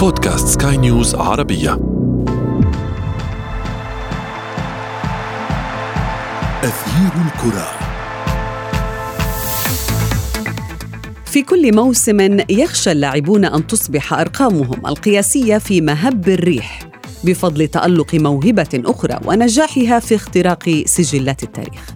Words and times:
بودكاست 0.00 0.62
سكاي 0.62 0.76
نيوز 0.76 1.14
عربية. 1.14 1.72
أثير 6.64 7.12
الكرة. 7.26 7.68
في 11.24 11.42
كل 11.42 11.74
موسم 11.74 12.38
يخشى 12.50 12.92
اللاعبون 12.92 13.44
أن 13.44 13.66
تصبح 13.66 14.12
أرقامهم 14.12 14.86
القياسية 14.86 15.58
في 15.58 15.80
مهب 15.80 16.28
الريح 16.28 16.80
بفضل 17.24 17.68
تألق 17.68 18.14
موهبة 18.14 18.82
أخرى 18.84 19.20
ونجاحها 19.24 19.98
في 19.98 20.14
اختراق 20.14 20.82
سجلات 20.86 21.42
التاريخ. 21.42 21.94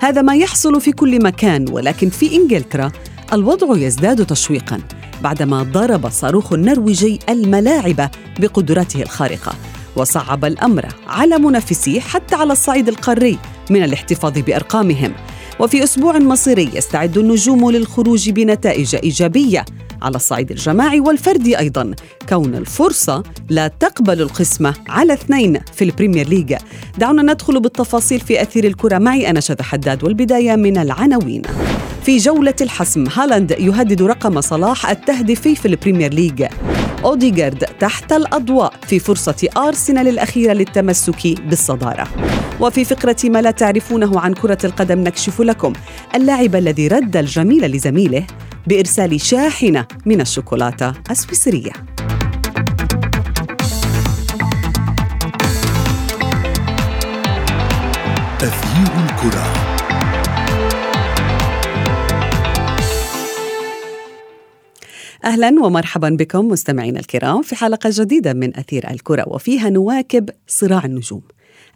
هذا 0.00 0.22
ما 0.22 0.36
يحصل 0.36 0.80
في 0.80 0.92
كل 0.92 1.22
مكان 1.24 1.64
ولكن 1.70 2.10
في 2.10 2.36
إنجلترا 2.36 2.92
الوضع 3.32 3.76
يزداد 3.76 4.26
تشويقا. 4.26 4.80
بعدما 5.22 5.62
ضرب 5.62 6.06
الصاروخ 6.06 6.52
النرويجي 6.52 7.18
الملاعب 7.28 8.10
بقدرته 8.40 9.02
الخارقة. 9.02 9.52
وصعب 9.96 10.44
الأمر 10.44 10.86
على 11.06 11.38
منافسيه 11.38 12.00
حتى 12.00 12.34
على 12.34 12.52
الصعيد 12.52 12.88
القاري 12.88 13.38
من 13.70 13.84
الاحتفاظ 13.84 14.38
بأرقامهم. 14.38 15.12
وفي 15.60 15.84
أسبوع 15.84 16.18
مصيري 16.18 16.70
يستعد 16.74 17.18
النجوم 17.18 17.70
للخروج 17.70 18.30
بنتائج 18.30 18.94
إيجابية 18.94 19.64
على 20.02 20.16
الصعيد 20.16 20.50
الجماعي 20.50 21.00
والفردي 21.00 21.58
أيضا 21.58 21.94
كون 22.28 22.54
الفرصة 22.54 23.22
لا 23.48 23.68
تقبل 23.68 24.22
القسمة 24.22 24.74
على 24.88 25.12
اثنين 25.12 25.60
في 25.74 25.84
البريمير 25.84 26.28
ليج. 26.28 26.54
دعونا 26.98 27.22
ندخل 27.22 27.60
بالتفاصيل 27.60 28.20
في 28.20 28.42
أثير 28.42 28.64
الكرة. 28.66 28.98
معي 28.98 29.30
أنا 29.30 29.40
شذى 29.40 29.62
حداد 29.62 30.04
والبداية 30.04 30.56
من 30.56 30.78
العناوين. 30.78 31.42
في 32.08 32.16
جولة 32.16 32.54
الحسم. 32.60 33.04
هالاند 33.16 33.50
يهدد 33.50 34.02
رقم 34.02 34.40
صلاح 34.40 34.90
التهديفي 34.90 35.56
في 35.56 35.68
البريمير 35.68 36.14
ليج. 36.14 36.44
أوديغارد 37.04 37.58
تحت 37.58 38.12
الأضواء 38.12 38.72
في 38.86 38.98
فرصة 38.98 39.48
أرسنال 39.56 40.08
الأخيرة 40.08 40.52
للتمسك 40.52 41.40
بالصدارة. 41.40 42.08
وفي 42.60 42.84
فقرة 42.84 43.16
ما 43.24 43.42
لا 43.42 43.50
تعرفونه 43.50 44.20
عن 44.20 44.34
كرة 44.34 44.58
القدم 44.64 45.00
نكشف 45.00 45.40
لكم 45.40 45.72
اللاعب 46.14 46.56
الذي 46.56 46.88
رد 46.88 47.16
الجميل 47.16 47.70
لزميله 47.70 48.26
بإرسال 48.66 49.20
شاحنة 49.20 49.86
من 50.06 50.20
الشوكولاتة 50.20 50.92
السويسرية. 51.10 51.72
أثير 58.42 58.92
الكرة. 59.04 59.57
أهلا 65.24 65.64
ومرحبا 65.64 66.08
بكم 66.08 66.48
مستمعينا 66.48 67.00
الكرام 67.00 67.42
في 67.42 67.56
حلقة 67.56 67.90
جديدة 67.92 68.32
من 68.32 68.56
أثير 68.56 68.90
الكرة 68.90 69.28
وفيها 69.28 69.70
نواكب 69.70 70.30
صراع 70.46 70.84
النجوم 70.84 71.22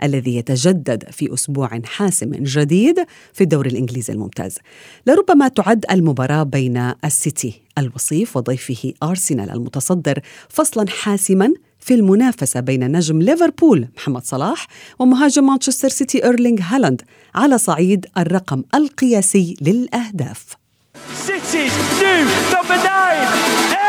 الذي 0.02 0.36
يتجدد 0.36 1.04
في 1.10 1.34
أسبوع 1.34 1.80
حاسم 1.84 2.30
جديد 2.30 3.06
في 3.32 3.40
الدوري 3.44 3.70
الإنجليزي 3.70 4.12
الممتاز. 4.12 4.58
لربما 5.06 5.48
تعد 5.48 5.84
المباراة 5.90 6.42
بين 6.42 6.92
السيتي 7.04 7.62
الوصيف 7.78 8.36
وضيفه 8.36 8.92
أرسنال 9.02 9.50
المتصدر 9.50 10.20
فصلا 10.48 10.88
حاسما 10.88 11.52
في 11.78 11.94
المنافسة 11.94 12.60
بين 12.60 12.96
نجم 12.96 13.22
ليفربول 13.22 13.88
محمد 13.96 14.24
صلاح 14.24 14.66
ومهاجم 14.98 15.46
مانشستر 15.46 15.88
سيتي 15.88 16.24
إيرلينغ 16.24 16.60
هالاند 16.60 17.02
على 17.34 17.58
صعيد 17.58 18.06
الرقم 18.18 18.62
القياسي 18.74 19.56
للأهداف. 19.60 20.61
City's 21.10 21.74
new 22.00 22.24
number 22.50 22.76
nine, 22.76 23.81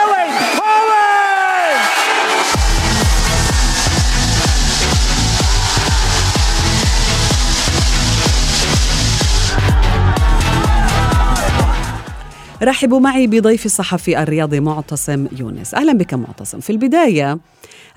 رحبوا 12.62 13.00
معي 13.00 13.28
بضيف 13.28 13.66
الصحفي 13.66 14.24
الرياضي 14.24 14.60
معتصم 14.60 15.28
يونس. 15.40 15.76
أهلا 15.76 15.94
بك 15.94 16.14
معتصم. 16.14 16.60
في 16.60 16.70
البداية 16.70 17.38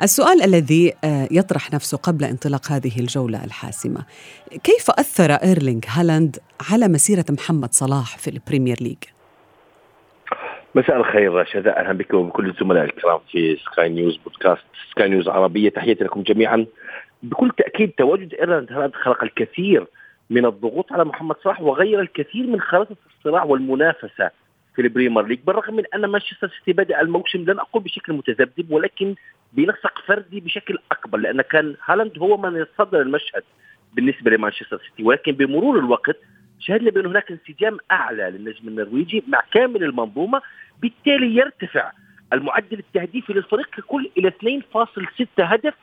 السؤال 0.02 0.42
الذي 0.42 0.92
آه، 1.04 1.28
يطرح 1.30 1.72
نفسه 1.72 1.98
قبل 1.98 2.24
انطلاق 2.24 2.72
هذه 2.72 3.00
الجولة 3.00 3.44
الحاسمة. 3.44 4.04
كيف 4.64 4.90
أثر 4.90 5.32
إيرلينغ 5.32 5.80
هالاند 5.88 6.36
على 6.70 6.88
مسيرة 6.88 7.24
محمد 7.30 7.72
صلاح 7.72 8.18
في 8.18 8.30
البريمير 8.30 8.76
ليج؟ 8.80 8.96
مساء 10.74 10.96
الخير 10.96 11.44
شذا. 11.44 11.76
أهلا 11.76 11.92
بكم 11.92 12.16
وبكل 12.16 12.50
الزملاء 12.50 12.84
الكرام 12.84 13.20
في 13.32 13.56
سكاي 13.56 13.88
نيوز 13.88 14.16
بودكاست 14.16 14.64
سكاي 14.90 15.08
نيوز 15.08 15.28
عربية. 15.28 15.68
تحياتي 15.68 16.04
لكم 16.04 16.22
جميعا. 16.22 16.66
بكل 17.22 17.50
تأكيد 17.58 17.90
تواجد 17.90 18.34
إيرلينغ 18.34 18.72
هالاند 18.72 18.94
خلق 18.94 19.24
الكثير 19.24 19.86
من 20.30 20.46
الضغوط 20.46 20.92
على 20.92 21.04
محمد 21.04 21.36
صلاح 21.44 21.60
وغير 21.60 22.00
الكثير 22.00 22.46
من 22.46 22.60
خريطه 22.60 22.96
الصراع 23.18 23.44
والمنافسة 23.44 24.30
في 24.76 24.82
البريمير 24.82 25.26
ليج 25.26 25.38
بالرغم 25.46 25.76
من 25.76 25.82
أن 25.94 26.06
مانشستر 26.06 26.48
سيتي 26.48 26.72
بدأ 26.72 27.00
الموسم 27.00 27.38
لن 27.38 27.58
أقول 27.58 27.82
بشكل 27.82 28.12
متذبذب 28.12 28.70
ولكن 28.70 29.14
بنسق 29.52 29.98
فردي 30.06 30.40
بشكل 30.40 30.78
أكبر 30.92 31.18
لأن 31.18 31.42
كان 31.42 31.76
هالاند 31.84 32.18
هو 32.18 32.36
من 32.36 32.56
يتصدر 32.56 33.00
المشهد 33.00 33.42
بالنسبة 33.94 34.30
لمانشستر 34.30 34.80
سيتي 34.88 35.02
ولكن 35.02 35.32
بمرور 35.32 35.78
الوقت 35.78 36.16
شهدنا 36.60 36.90
بأن 36.90 37.06
هناك 37.06 37.30
انسجام 37.30 37.78
أعلى 37.90 38.30
للنجم 38.30 38.68
النرويجي 38.68 39.24
مع 39.28 39.42
كامل 39.52 39.84
المنظومة 39.84 40.42
بالتالي 40.82 41.36
يرتفع 41.36 41.92
المعدل 42.32 42.78
التهديفي 42.78 43.32
للفريق 43.32 43.66
ككل 43.70 44.10
إلى 44.18 44.32
2.6 44.76 45.26
هدف 45.38 45.74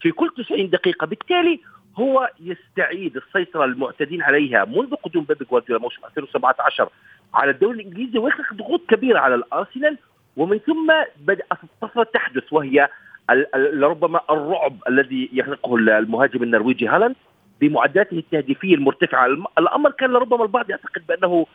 في 0.00 0.10
كل 0.10 0.30
90 0.44 0.70
دقيقة 0.70 1.06
بالتالي 1.06 1.60
هو 1.98 2.30
يستعيد 2.40 3.16
السيطرة 3.16 3.64
المعتدين 3.64 4.22
عليها 4.22 4.64
منذ 4.64 4.94
قدوم 4.94 5.24
بيب 5.24 5.42
جوارديولا 5.50 5.82
موسم 5.82 6.00
2017 6.04 6.88
على 7.34 7.50
الدوري 7.50 7.80
الإنجليزي 7.80 8.18
ويخلق 8.18 8.54
ضغوط 8.54 8.80
كبيرة 8.88 9.18
على 9.18 9.34
الأرسنال 9.34 9.98
ومن 10.36 10.58
ثم 10.58 10.92
بدات 11.20 11.46
الطفرة 11.64 12.02
تحدث 12.14 12.52
وهي 12.52 12.88
ال- 13.30 13.54
ال- 13.54 13.82
ربما 13.82 14.20
الرعب 14.30 14.76
الذي 14.88 15.30
يخلقه 15.32 15.76
المهاجم 15.76 16.42
النرويجي 16.42 16.88
هالاند 16.88 17.16
بمعدلاته 17.60 18.18
التهديفية 18.18 18.74
المرتفعة 18.74 19.26
الم- 19.26 19.44
الأمر 19.58 19.90
كان 19.90 20.10
لربما 20.10 20.42
البعض 20.42 20.70
يعتقد 20.70 21.02
بأنه 21.08 21.46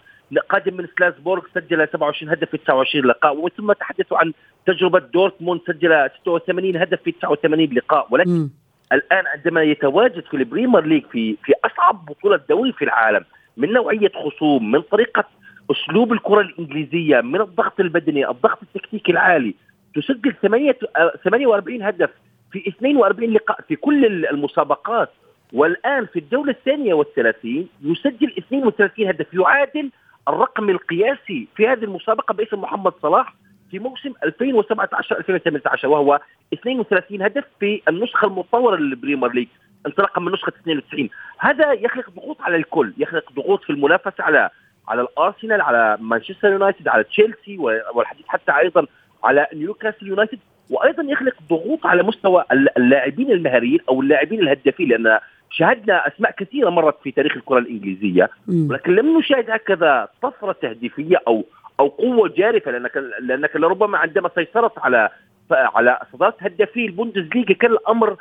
قادم 0.50 0.78
من 0.78 0.88
سالزبورغ 1.00 1.42
سجل 1.56 1.88
27 1.94 2.32
هدف 2.32 2.50
في 2.50 2.58
29 2.58 3.06
لقاء 3.06 3.36
ومن 3.38 3.50
ثم 3.58 3.72
تحدثوا 3.72 4.18
عن 4.18 4.34
تجربة 4.66 5.00
دورتموند 5.00 5.62
سجل 5.68 6.10
86 6.26 6.76
هدف 6.78 7.02
في 7.02 7.12
89 7.12 7.74
لقاء 7.74 8.08
ولكن 8.12 8.30
مم. 8.32 8.50
الآن 8.92 9.24
عندما 9.28 9.64
يتواجد 9.64 10.24
في 10.24 10.34
البريمير 10.38 10.86
ليج 10.86 11.04
في 11.12 11.38
في 11.44 11.54
أصعب 11.66 12.06
بطولة 12.06 12.40
دوري 12.50 12.72
في 12.72 12.86
العالم 12.86 13.26
من 13.58 13.74
نوعية 13.74 14.12
خصوم 14.16 14.72
من 14.72 14.82
طريقة 14.82 15.24
أسلوب 15.72 16.14
الكرة 16.14 16.42
الإنجليزية 16.42 17.22
من 17.22 17.42
الضغط 17.42 17.80
البدني 17.80 18.30
الضغط 18.30 18.58
التكتيكي 18.64 19.12
العالي 19.12 19.56
تسجل 19.96 20.34
8 20.42 20.76
48 21.24 21.82
هدف 21.82 22.10
في 22.52 22.68
42 22.68 23.34
لقاء 23.34 23.62
في 23.68 23.76
كل 23.76 24.26
المسابقات. 24.26 25.10
والآن 25.54 26.06
في 26.06 26.20
الجوله 26.20 26.52
الثانية 26.52 26.94
والثلاثين 26.94 27.68
يسجل 27.84 28.34
32 28.38 29.08
هدف 29.08 29.34
يعادل 29.34 29.92
الرقم 30.28 30.70
القياسي 30.70 31.48
في 31.56 31.68
هذه 31.68 31.84
المسابقة 31.84 32.34
باسم 32.34 32.62
محمد 32.62 32.94
صلاح. 33.02 33.34
في 33.72 33.80
موسم 33.80 34.14
2017 34.24 35.18
2018 35.18 35.88
وهو 35.88 36.20
32 36.54 37.22
هدف 37.22 37.44
في 37.60 37.82
النسخة 37.90 38.28
المطورة 38.28 38.76
للبريمير 38.76 39.32
ليج 39.32 39.48
انطلاقا 39.86 40.22
من 40.22 40.32
نسخة 40.32 40.54
92 40.62 41.10
هذا 41.40 41.72
يخلق 41.72 42.10
ضغوط 42.10 42.42
على 42.42 42.56
الكل 42.56 42.94
يخلق 42.98 43.32
ضغوط 43.34 43.64
في 43.64 43.70
المنافسة 43.70 44.24
على 44.24 44.50
على 44.88 45.02
الأرسنال 45.02 45.62
على 45.62 45.98
مانشستر 46.02 46.52
يونايتد 46.52 46.88
على 46.88 47.04
تشيلسي 47.04 47.58
والحديث 47.94 48.28
حتى 48.28 48.52
أيضا 48.58 48.86
على 49.24 49.48
نيوكاسل 49.54 50.08
يونايتد 50.08 50.40
وأيضا 50.70 51.04
يخلق 51.04 51.36
ضغوط 51.50 51.86
على 51.86 52.04
مستوى 52.04 52.44
اللاعبين 52.78 53.32
المهاريين 53.32 53.80
أو 53.90 54.02
اللاعبين 54.02 54.40
الهدافين 54.40 54.90
لأن 54.90 55.20
شاهدنا 55.52 56.08
أسماء 56.08 56.32
كثيرة 56.32 56.70
مرت 56.70 56.96
في 57.04 57.12
تاريخ 57.12 57.36
الكرة 57.36 57.58
الإنجليزية. 57.60 58.30
ولكن 58.70 58.96
لم 58.96 59.20
نشاهد 59.20 59.50
هكذا 59.50 60.08
طفرة 60.22 60.52
تهديفية 60.62 61.18
أو 61.28 61.46
أو 61.80 61.88
قوة 61.88 62.34
جارفة 62.38 62.72
لانك 62.72 62.98
لأنك 63.20 63.56
لربما 63.56 63.98
عندما 63.98 64.30
سيطرت 64.36 64.80
على 64.80 65.10
على 65.52 66.00
صدارة 66.14 66.36
هدافي 66.40 66.86
البوندسليغا 66.86 67.54
كان 67.54 67.72
الأمر 67.72 68.18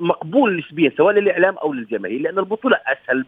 مقبول 0.00 0.58
نسبيا 0.58 0.92
سواء 0.96 1.14
للإعلام 1.14 1.58
أو 1.58 1.72
للجماهير 1.72 2.20
لأن 2.20 2.38
البطولة 2.38 2.76
أسهل 2.86 3.26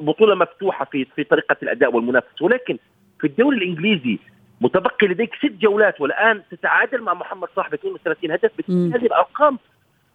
بطولة 0.00 0.34
مفتوحة 0.34 0.84
في 0.84 1.06
في 1.16 1.24
طريقة 1.24 1.56
الأداء 1.62 1.94
والمنافسة 1.94 2.44
ولكن 2.44 2.78
في 3.20 3.26
الدوري 3.26 3.56
الإنجليزي 3.56 4.18
متبقي 4.60 5.06
لديك 5.06 5.34
ست 5.34 5.52
جولات 5.60 6.00
والآن 6.00 6.42
تتعادل 6.50 7.02
مع 7.02 7.14
محمد 7.14 7.48
صلاح 7.56 7.70
ب 7.70 7.74
32 7.74 8.30
هدف. 8.30 8.50
هذه 8.70 9.06
الأرقام 9.06 9.58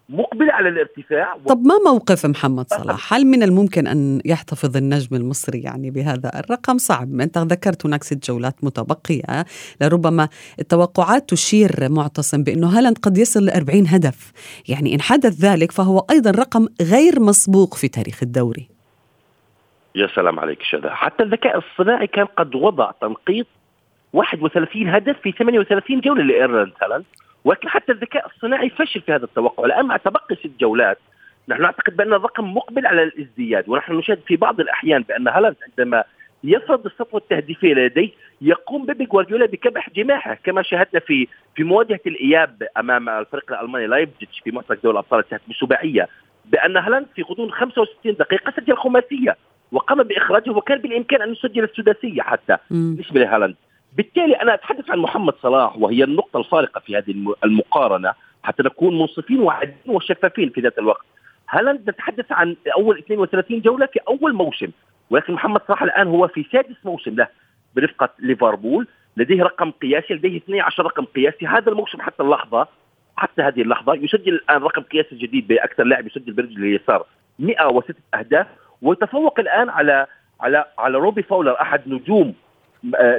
مقبلة 0.10 0.54
على 0.54 0.70
الارتفاع 0.70 1.38
طب 1.48 1.66
ما 1.66 1.76
موقف 1.92 2.26
محمد 2.26 2.66
صلاح؟ 2.70 3.14
هل 3.14 3.26
من 3.26 3.44
الممكن 3.44 3.88
أن 3.88 4.22
يحتفظ 4.26 4.78
النجم 4.78 5.16
المصري 5.16 5.60
يعني 5.60 5.92
بهذا 5.92 6.40
الرقم؟ 6.40 6.78
صعب، 6.78 7.22
أنت 7.22 7.38
ذكرت 7.38 7.86
هناك 7.86 8.04
ست 8.04 8.32
جولات 8.32 8.64
متبقية، 8.64 9.46
لربما 9.82 10.30
التوقعات 10.60 11.30
تشير 11.30 11.72
معتصم 11.90 12.44
بأنه 12.44 12.68
هالاند 12.68 12.98
قد 12.98 13.18
يصل 13.18 13.46
ل 13.46 13.50
40 13.50 13.88
هدف، 13.88 14.32
يعني 14.70 14.96
إن 14.96 15.02
حدث 15.02 15.46
ذلك 15.46 15.72
فهو 15.72 16.06
أيضا 16.12 16.32
رقم 16.32 16.68
غير 16.82 17.20
مسبوق 17.20 17.74
في 17.74 17.88
تاريخ 17.88 18.24
الدوري. 18.24 18.70
يا 19.96 20.08
سلام 20.16 20.40
عليك 20.40 20.60
شذا، 20.72 20.90
حتى 20.90 21.24
الذكاء 21.24 21.58
الصناعي 21.58 22.08
كان 22.08 22.26
قد 22.26 22.56
وضع 22.56 22.92
تنقيط 23.02 23.48
31 24.16 24.88
هدف 24.90 25.20
في 25.22 25.32
38 25.32 26.00
جولة 26.00 26.24
لإيرلينغ 26.24 26.72
هالاند 26.84 27.06
ولكن 27.44 27.70
حتى 27.70 27.92
الذكاء 27.92 28.26
الصناعي 28.26 28.70
فشل 28.70 29.02
في 29.02 29.12
هذا 29.12 29.26
التوقع. 29.26 29.66
الآن 29.66 29.86
مع 29.86 29.98
تبقي 29.98 30.36
ست 30.36 30.52
جولات 30.60 30.98
نحن 31.48 31.62
نعتقد 31.62 31.96
بأن 31.96 32.14
الرقم 32.14 32.54
مقبل 32.54 32.88
على 32.88 33.04
الازدياد 33.04 33.70
ونحن 33.70 33.94
نشاهد 33.94 34.20
في 34.28 34.36
بعض 34.36 34.60
الأحيان 34.60 35.02
بأن 35.02 35.28
هالاند 35.28 35.56
عندما 35.70 36.04
يفرض 36.44 36.86
السطوه 36.86 37.20
التهديفيه 37.20 37.74
لديه 37.74 38.10
يقوم 38.42 38.86
بيب 38.86 39.06
جوارديولا 39.06 39.46
بكبح 39.46 39.90
جماحه 39.90 40.38
كما 40.44 40.62
شاهدنا 40.62 41.00
في 41.00 41.28
في 41.56 41.64
مواجهة 41.64 42.00
الإياب 42.08 42.64
أمام 42.78 43.10
الفريق 43.10 43.54
الألماني 43.54 43.88
لايبزيتش 43.88 44.40
في 44.44 44.52
معترك 44.52 44.80
دوري 44.84 44.94
الأبطال 44.94 45.24
انتهت 45.24 45.42
بسباعية 45.50 46.08
بأن 46.46 46.78
هالاند 46.78 47.06
في 47.16 47.22
غضون 47.22 47.52
65 47.52 48.14
دقيقة 48.14 48.54
سجل 48.58 48.78
خماسية 48.78 49.36
وقام 49.72 50.04
بإخراجه 50.04 50.52
وكان 50.52 50.78
بالإمكان 50.78 51.22
أن 51.22 51.32
يسجل 51.32 51.64
السداسية 51.64 52.22
حتى. 52.22 52.58
بالنسبة 52.70 53.20
لهالاند 53.20 53.56
بالتالي 53.96 54.34
أنا 54.34 54.54
أتحدث 54.54 54.92
عن 54.92 55.00
محمد 55.00 55.34
صلاح 55.42 55.78
وهي 55.78 56.04
النقطة 56.04 56.40
الفارقة 56.40 56.80
في 56.80 56.98
هذه 56.98 57.36
المقارنة 57.44 58.14
حتى 58.44 58.64
نكون 58.64 59.00
منصفين 59.00 59.40
وعادلين 59.40 59.78
وشفافين 59.88 60.50
في 60.50 60.62
ذات 60.62 60.78
الوقت. 60.78 61.06
هل 61.48 61.74
نتحدث 61.88 62.32
عن 62.32 62.56
أول 62.78 62.98
32 62.98 63.62
جولة 63.62 63.86
في 63.86 64.00
أول 64.08 64.34
موسم؟ 64.34 64.68
ولكن 65.10 65.34
محمد 65.34 65.62
صلاح 65.68 65.84
الآن 65.84 66.08
هو 66.08 66.28
في 66.28 66.46
سادس 66.52 66.76
موسم 66.86 67.16
له 67.16 67.28
برفقة 67.76 68.10
ليفربول 68.20 68.88
لديه 69.18 69.44
رقم 69.44 69.72
قياسي 69.72 70.14
لديه 70.14 70.38
12 70.38 70.84
رقم 70.84 71.06
قياسي. 71.06 71.48
هذا 71.48 71.70
الموسم 71.72 72.02
حتى 72.02 72.24
اللحظة 72.24 72.68
حتى 73.18 73.42
هذه 73.42 73.62
اللحظة 73.62 73.94
يسجل 73.94 74.34
الآن 74.34 74.62
رقم 74.62 74.82
قياسي 74.82 75.16
جديد 75.16 75.48
بأكثر 75.48 75.84
لاعب 75.84 76.08
يسجل 76.08 76.34
برجل 76.34 76.64
اليسار 76.64 77.06
106 77.40 77.96
أهداف. 78.14 78.48
ويتفوق 78.82 79.40
الآن 79.40 79.70
على 79.70 80.08
على 80.42 80.66
على 80.78 80.98
روبي 80.98 81.24
فاولر 81.24 81.62
أحد 81.62 81.82
نجوم 81.88 82.34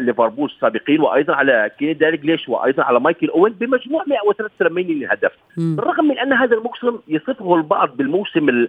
ليفربول 0.01 0.51
السابقين 0.51 1.01
وأيضا 1.01 1.35
على 1.35 1.71
كيني 1.79 1.93
دالجليش 1.93 2.49
وأيضا 2.49 2.83
على 2.83 3.01
مايكل 3.01 3.29
أوين 3.29 3.53
بمجموع 3.53 4.05
183 4.07 5.05
هدف 5.11 5.33
بالرغم 5.57 6.05
من 6.05 6.19
أن 6.19 6.33
هذا 6.33 6.57
الموسم 6.57 6.99
يصفه 7.09 7.55
البعض 7.55 7.97
بالموسم 7.97 8.49
ال 8.49 8.69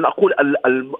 نقول 0.00 0.34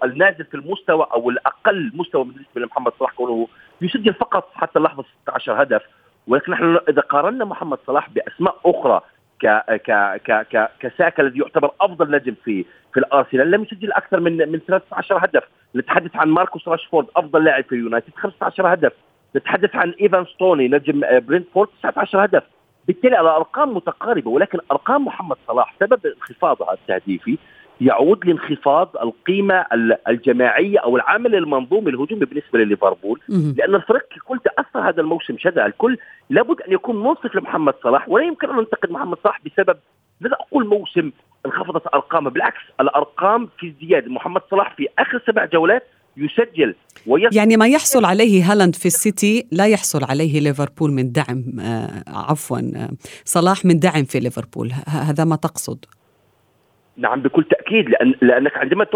النازل 0.05 0.45
في 0.45 0.55
المستوى 0.55 1.07
أو 1.13 1.31
الأقل 1.31 1.93
مستوى 1.95 2.25
بالنسبة 2.25 2.61
لمحمد 2.61 2.93
صلاح 2.99 3.13
كونه 3.13 3.49
يسجل 3.83 4.15
فقط 4.15 4.51
حتى 4.55 4.79
اللحظه 4.79 5.05
16 5.23 5.63
هدف. 5.63 5.83
ولكن 6.27 6.53
نحن 6.53 6.79
إذا 6.89 7.01
قارنا 7.01 7.45
محمد 7.45 7.79
صلاح 7.87 8.11
بأسماء 8.11 8.57
أخرى 8.67 9.01
ك 9.41 9.47
ك 9.71 10.21
ك 10.25 10.47
ك 10.53 10.69
كساكا 10.81 11.23
الذي 11.23 11.39
يعتبر 11.39 11.71
أفضل 11.81 12.11
نجم 12.11 12.35
في 12.45 12.65
في 12.95 13.01
الأرسنال 13.01 13.51
لم 13.51 13.63
يسجل 13.63 13.93
أكثر 13.93 14.21
من 14.21 14.53
من 14.53 14.59
13 14.59 15.25
هدف. 15.25 15.43
نتحدث 15.77 16.17
عن 16.17 16.29
ماركوس 16.29 16.69
راشفورد 16.69 17.07
أفضل 17.17 17.45
لاعب 17.45 17.65
في 17.65 17.75
اليونايتد 17.75 18.13
15 18.17 18.73
هدف. 18.75 18.93
نتحدث 19.37 19.77
عن 19.77 19.95
إيفان 20.01 20.25
توني 20.25 20.69
نجم 20.69 21.01
برينتفورد 21.01 21.69
19 21.83 22.25
هدف. 22.25 22.43
بالتالي 22.87 23.21
الارقام 23.21 23.77
متقاربة 23.77 24.31
ولكن 24.31 24.59
أرقام 24.73 25.05
محمد 25.05 25.37
صلاح 25.49 25.75
سبب 25.81 26.07
انخفاضها 26.07 26.73
التهديفي. 26.73 27.39
يعود 27.81 28.27
لانخفاض 28.27 28.97
القيمة 28.97 29.65
الجماعية 30.09 30.79
أو 30.79 30.97
العامل 30.97 31.35
المنظومي 31.35 31.91
الهجومي 31.91 32.25
بالنسبة 32.25 32.59
لليفربول. 32.59 33.21
لأن 33.29 33.75
الفريق 33.75 34.03
ككل 34.17 34.39
تأثر 34.45 34.89
هذا 34.89 35.01
الموسم 35.01 35.39
شذا 35.39 35.67
الكل. 35.67 35.99
لابد 36.31 36.61
أن 36.61 36.73
يكون 36.73 37.03
منصف 37.03 37.35
لمحمد 37.35 37.75
صلاح 37.83 38.09
ولا 38.09 38.25
يمكن 38.25 38.51
أن 38.51 38.57
ننتقد 38.57 38.91
محمد 38.91 39.17
صلاح 39.25 39.41
بسبب 39.45 39.77
لا 40.21 40.39
أقول 40.41 40.67
موسم 40.67 41.11
انخفضت 41.47 41.87
أرقامه. 41.95 42.31
بالعكس 42.31 42.61
الأرقام 42.81 43.49
في 43.59 43.69
ازدياد. 43.69 44.09
محمد 44.09 44.41
صلاح 44.51 44.77
في 44.77 44.89
آخر 44.99 45.23
سبع 45.27 45.45
جولات 45.45 45.87
يسجل 46.17 46.75
ويصل 47.07 47.37
يعني 47.37 47.57
ما 47.57 47.69
يحصل 47.69 48.05
عليه 48.05 48.53
هالاند 48.53 48.75
في 48.75 48.87
السيتي 48.87 49.47
لا 49.53 49.67
يحصل 49.67 50.05
عليه 50.05 50.41
ليفربول 50.41 50.91
من 50.93 51.13
دعم 51.13 51.45
آه 51.61 52.05
عفوا 52.09 52.59
آه 52.59 52.91
صلاح 53.25 53.65
من 53.65 53.79
دعم 53.79 54.05
في 54.05 54.21
ليفربول. 54.21 54.73
هذا 54.89 55.25
ما 55.25 55.37
تقصد؟ 55.37 55.85
نعم 56.99 57.21
بكل 57.21 57.45
تأكيد 57.45 57.91
لأن 57.91 58.15
لأنك 58.23 58.57
عندما 58.59 58.87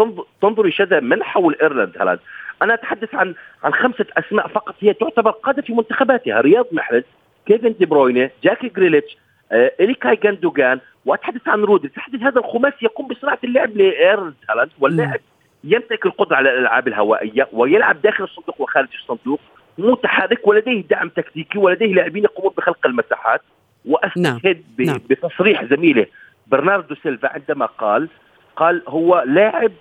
تنظر 0.41 0.69
شذا 0.69 0.99
من 0.99 1.23
حول 1.23 1.55
إيرلينج 1.61 1.97
هالاند 1.97 2.19
أنا 2.61 2.73
أتحدث 2.73 3.15
عن 3.15 3.35
عن 3.63 3.73
خمسة 3.73 4.05
أسماء 4.17 4.47
فقط 4.47 4.75
هي 4.79 4.93
تعتبر 4.93 5.31
قادة 5.31 5.61
في 5.61 5.73
منتخباتها 5.73 6.41
رياض 6.41 6.65
محرز 6.71 7.03
كيفن 7.45 7.73
دي 7.79 7.85
بروينة 7.85 8.29
جاك 8.43 8.69
جريليش 8.69 9.17
آه 9.51 9.71
إلكاي 9.79 10.15
جوندوجان 10.15 10.79
وأتحدث 11.05 11.47
عن 11.47 11.63
رودري 11.63 11.87
أتحدث 11.87 12.21
هذا 12.21 12.39
الخماسي 12.39 12.77
يقوم 12.81 13.07
بصناعة 13.07 13.39
اللعب 13.43 13.77
لإيرلينج 13.77 14.35
هالاند 14.49 14.71
واللاعب 14.79 15.19
يمتلك 15.63 16.05
القدرة 16.05 16.35
على 16.35 16.53
الألعاب 16.53 16.87
الهوائية 16.87 17.47
ويلعب 17.53 18.01
داخل 18.01 18.23
الصندوق 18.23 18.61
وخارج 18.61 18.87
الصندوق 19.01 19.39
متحرك 19.77 20.47
ولديه 20.47 20.81
دعم 20.81 21.09
تكتيكي 21.09 21.57
ولديه 21.57 21.93
لاعبين 21.93 22.23
يقومون 22.23 22.53
بخلق 22.57 22.85
المساحات 22.85 23.41
وأستشهد 23.85 24.63
نعم. 24.79 24.87
نعم. 24.87 24.99
بتصريح 25.09 25.63
زميله 25.63 26.05
برناردو 26.47 26.95
سيلفا 26.95 27.29
عندما 27.33 27.65
قال 27.65 28.09
قال 28.55 28.83
هو 28.87 29.23
لاعب 29.27 29.71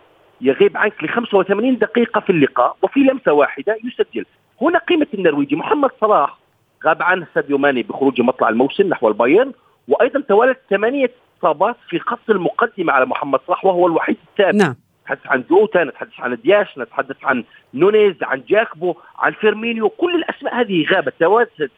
يغيب 0.41 0.77
عنك 0.77 1.05
ل 1.05 1.09
85 1.09 1.79
دقيقة 1.79 2.21
في 2.21 2.31
اللقاء 2.31 2.77
وفي 2.83 3.01
لمسة 3.01 3.33
واحدة 3.33 3.77
يسجل. 3.85 4.25
هنا 4.63 4.79
قيمة 4.79 5.07
النرويجي. 5.15 5.57
محمد 5.57 5.91
صلاح 6.01 6.39
غاب 6.87 7.03
عنه 7.03 7.27
ساديو 7.35 7.59
ماني 7.59 7.83
بخروج 7.83 8.21
مطلع 8.21 8.49
الموسم 8.49 8.89
نحو 8.89 9.09
البايرن 9.09 9.53
وأيضا 9.89 10.21
توالت 10.21 10.59
ثمانية 10.71 11.11
إصابات 11.39 11.77
في 11.89 11.99
خط 11.99 12.31
المقدمة 12.31 12.93
على 12.93 13.07
محمد 13.07 13.41
صلاح 13.47 13.65
وهو 13.65 13.87
الوحيد 13.87 14.17
الثابت 14.31 14.55
نعم. 14.55 14.77
نتحدث 15.03 15.27
عن 15.27 15.45
جوتا 15.51 15.85
نتحدث 15.85 16.21
عن 16.21 16.35
دياز 16.35 16.79
نتحدث 16.79 17.17
عن 17.25 17.45
نونيز 17.75 18.15
عن 18.23 18.43
جاكبو 18.49 18.95
عن 19.19 19.33
فيرمينيو. 19.33 19.89
كل 19.89 20.15
الأسماء 20.15 20.61
هذه 20.61 20.87
غابت 20.93 21.15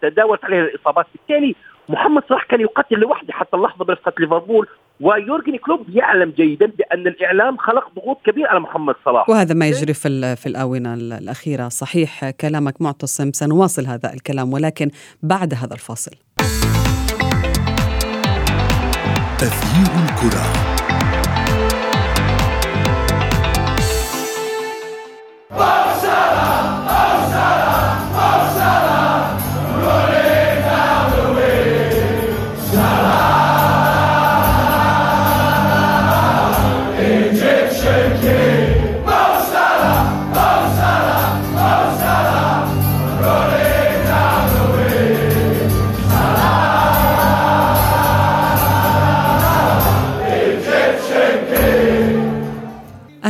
تداولت 0.02 0.44
عليها 0.44 0.60
الإصابات. 0.60 1.06
بالتالي 1.14 1.54
محمد 1.88 2.22
صلاح 2.28 2.44
كان 2.44 2.60
يقاتل 2.60 2.96
لوحده 2.96 3.32
حتى 3.32 3.56
اللحظة 3.56 3.84
برفقة 3.84 4.12
ليفربول 4.19 4.69
ويورجن 5.00 5.56
كلوب 5.56 5.86
يعلم 5.88 6.31
جيدا 6.31 6.66
بأن 6.66 7.06
الإعلام 7.06 7.56
خلق 7.56 7.88
ضغوط 7.96 8.19
كبيرة 8.26 8.48
على 8.48 8.60
محمد 8.60 8.94
صلاح. 9.04 9.28
وهذا 9.28 9.54
ما 9.54 9.66
يجري 9.66 9.94
في 9.94 10.36
في 10.36 10.46
الآونة 10.46 10.94
الأخيرة. 10.94 11.69
صحيح 11.69 12.31
كلامك 12.31 12.82
معتصم 12.82 13.32
سنواصل 13.32 13.86
هذا 13.86 14.12
الكلام 14.14 14.52
ولكن 14.52 14.90
بعد 15.22 15.54
هذا 15.54 15.75
الفاصل. 15.75 16.10
تغيير 19.38 19.90
الكرة. 20.05 20.73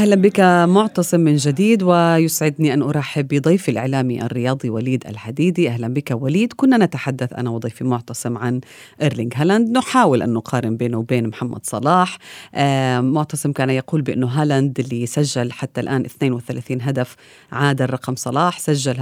أهلا 0.04 0.16
بك 0.16 0.40
معتصم 0.68 1.20
من 1.20 1.37
جديد 1.37 1.82
ويسعدني 1.82 2.75
أن 2.75 2.82
أرحب 2.82 3.28
بضيفي 3.28 3.70
الإعلامي 3.70 4.23
الرياضي 4.23 4.70
وليد 4.70 5.06
الحديدي. 5.06 5.68
أهلا 5.68 5.88
بك 5.88 6.11
وليد. 6.11 6.52
كنا 6.52 6.76
نتحدث 6.76 7.32
أنا 7.32 7.50
وضيفي 7.50 7.84
معتصم 7.84 8.38
عن 8.38 8.61
إيرلينغ 9.02 9.30
هالاند. 9.34 9.78
نحاول 9.78 10.23
أن 10.23 10.32
نقارن 10.32 10.76
بينه 10.76 10.99
وبين 10.99 11.28
محمد 11.28 11.66
صلاح. 11.66 12.18
آه 12.54 13.00
معتصم 13.00 13.52
كان 13.52 13.70
يقول 13.70 14.02
بأنه 14.02 14.26
هالاند 14.26 14.80
اللي 14.80 15.06
سجل 15.06 15.52
حتى 15.52 15.80
الآن 15.80 16.04
32 16.04 16.82
هدف 16.82 17.16
عاد 17.52 17.82
الرقم 17.82 18.16
صلاح. 18.16 18.58
سجل 18.58 18.96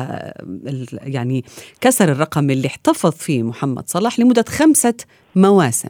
يعني 0.93 1.45
كسر 1.81 2.13
الرقم 2.13 2.51
اللي 2.51 2.67
احتفظ 2.67 3.13
فيه 3.13 3.43
محمد 3.43 3.89
صلاح 3.89 4.21
لمدة 4.21 4.45
خمسة 4.49 4.95
مواسم. 5.37 5.89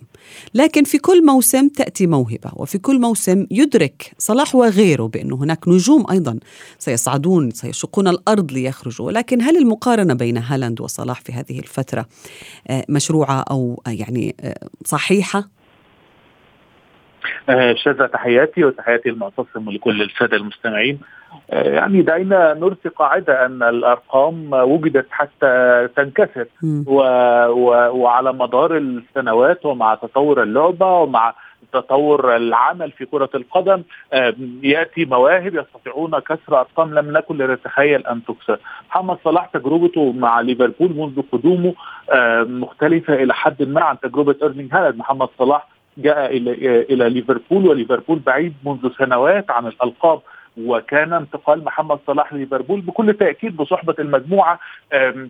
لكن 0.55 0.85
في 0.85 0.99
كل 0.99 1.27
موسم 1.27 1.69
تأتي 1.69 2.07
موهبة 2.07 2.51
وفي 2.57 2.79
كل 2.79 3.01
موسم 3.01 3.47
يدرك 3.51 4.13
صلاح 4.19 4.55
وغيره 4.55 5.07
بأنه 5.09 5.37
هناك 5.37 5.69
نجوم 5.69 6.11
أيضا 6.11 6.39
سيصعدون 6.79 7.51
سيشقون 7.51 8.09
الأرض 8.09 8.53
ليخرجوا 8.53 9.07
ولكن 9.07 9.43
هل 9.43 9.57
المقارنة 9.57 10.15
بين 10.15 10.39
هالاند 10.39 10.81
وصلاح 10.81 11.21
في 11.21 11.33
هذه 11.33 11.59
الفترة 11.59 12.07
آه، 12.71 12.85
مشروعة 12.89 13.45
أو 13.51 13.83
يعني 13.87 14.37
آه، 14.41 14.69
صحيحة؟ 14.85 15.49
آه، 17.49 17.75
شذا 17.75 18.07
تحياتي 18.07 18.65
وتحياتي 18.65 19.09
المعتصم 19.09 19.69
ولكل 19.69 20.03
السادة 20.03 20.37
المستمعين 20.37 20.95
آه، 20.95 21.22
يعني 21.49 22.03
دعينا 22.03 22.55
نرسي 22.55 22.89
قاعدة 22.89 23.47
أن 23.47 23.63
الأرقام 23.63 24.53
وجدت 24.53 25.07
حتى 25.11 25.89
تنكسر. 25.97 26.47
و 26.87 27.01
و 27.49 27.69
وعلى 28.01 28.33
مدار 28.33 28.77
السنوات 28.77 29.67
ومع 29.67 29.95
تطور 29.95 30.43
اللعبة 30.43 30.87
ومع 30.87 31.35
تطور 31.73 32.37
العمل 32.37 32.91
في 32.91 33.05
كرة 33.07 33.31
القدم 33.35 33.83
يأتي 34.63 35.05
مواهب 35.05 35.55
يستطيعون 35.55 36.19
كسر 36.19 36.61
أرقام 36.61 36.95
لم 36.95 37.17
نكن 37.17 37.37
لنتخيل 37.37 38.07
أن 38.07 38.25
تكسر. 38.25 38.59
محمد 38.91 39.19
صلاح 39.25 39.47
تجربته 39.47 40.13
مع 40.13 40.41
ليفربول 40.41 40.95
منذ 40.97 41.23
قدومه 41.33 41.75
مختلفة 42.61 43.15
إلى 43.15 43.35
حد 43.35 43.63
ما 43.63 43.81
عن 43.81 44.01
تجربة 44.01 44.35
إيرلينج 44.43 44.75
هالاند. 44.75 44.97
محمد 44.99 45.29
صلاح 45.39 45.69
جاء 45.99 46.37
إلى 46.93 47.09
ليفربول 47.11 47.69
وليفربول 47.69 48.19
بعيد 48.19 48.55
منذ 48.67 48.91
سنوات 48.99 49.51
عن 49.51 49.67
الألقاب 49.67 50.21
وكان 50.57 51.13
انتقال 51.13 51.65
محمد 51.65 51.99
صلاح 52.07 52.33
لليفربول 52.33 52.81
بكل 52.81 53.15
تأكيد 53.15 53.57
بصحبة 53.57 53.95
المجموعة 53.99 54.59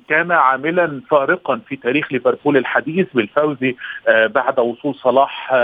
كان 0.08 0.32
عاملا 0.32 1.00
فارقا 1.10 1.60
في 1.68 1.76
تاريخ 1.76 2.12
ليفربول 2.12 2.56
الحديث 2.56 3.06
بالفوز 3.14 3.56
بعد 4.08 4.60
وصول 4.60 4.94
صلاح 4.94 5.54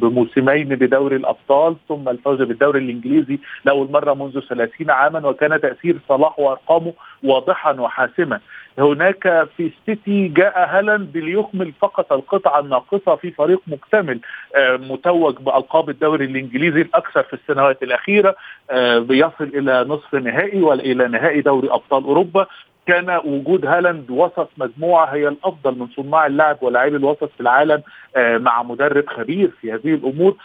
بموسمين 0.00 0.68
بدوري 0.68 1.16
الأبطال 1.16 1.76
ثم 1.88 2.08
الفوز 2.08 2.42
بالدوري 2.42 2.78
الإنجليزي 2.80 3.38
لأول 3.64 3.90
مرة 3.90 4.14
منذ 4.14 4.40
30 4.40 4.90
عاما 4.90 5.28
وكان 5.28 5.60
تأثير 5.60 5.96
صلاح 6.08 6.38
وأرقامه 6.38 6.92
واضحا 7.24 7.72
وحاسما. 7.72 8.40
هناك 8.78 9.48
في 9.56 9.70
سيتي 9.86 10.28
جاء 10.28 10.68
هالاند 10.68 11.16
ليكمل 11.16 11.72
فقط 11.80 12.12
القطعه 12.12 12.60
الناقصة 12.60 13.16
في 13.16 13.30
فريق 13.30 13.60
مكتمل 13.66 14.20
متوج 14.58 15.36
بألقاب 15.36 15.90
الدوري 15.90 16.24
الإنجليزي 16.24 16.80
الأكثر 16.80 17.22
في 17.22 17.32
السنوات 17.32 17.82
الأخيرة 17.82 18.36
بيصل 18.98 19.44
إلى 19.54 19.84
نصف 19.88 20.14
نهائي 20.14 20.62
وإلى 20.62 21.08
نهائي 21.08 21.40
دوري 21.40 21.70
أبطال 21.70 22.04
أوروبا. 22.04 22.46
كان 22.86 23.20
وجود 23.24 23.66
هالاند 23.66 24.10
وسط 24.10 24.50
مجموعة 24.56 25.06
هي 25.06 25.28
الأفضل 25.28 25.78
من 25.78 25.86
صناع 25.86 26.26
اللعب 26.26 26.58
ولاعبي 26.62 26.96
الوسط 26.96 27.30
في 27.34 27.40
العالم 27.40 27.82
مع 28.16 28.62
مدرب 28.62 29.06
خبير 29.06 29.50
في 29.60 29.72
هذه 29.72 29.94
الأمور. 29.94 30.36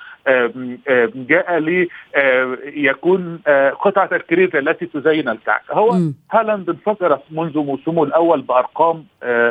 جاء 1.16 1.58
ليكون 1.60 3.40
قطعة 3.82 4.10
الكريز 4.12 4.56
التي 4.56 4.86
تزين 4.86 5.30
الكعك. 5.30 5.62
هو 5.72 5.98
هالاند 6.32 6.70
انفجر 6.70 7.20
منذ 7.32 7.58
موسمه 7.58 8.04
الأول 8.04 8.42
بأرقام 8.42 9.06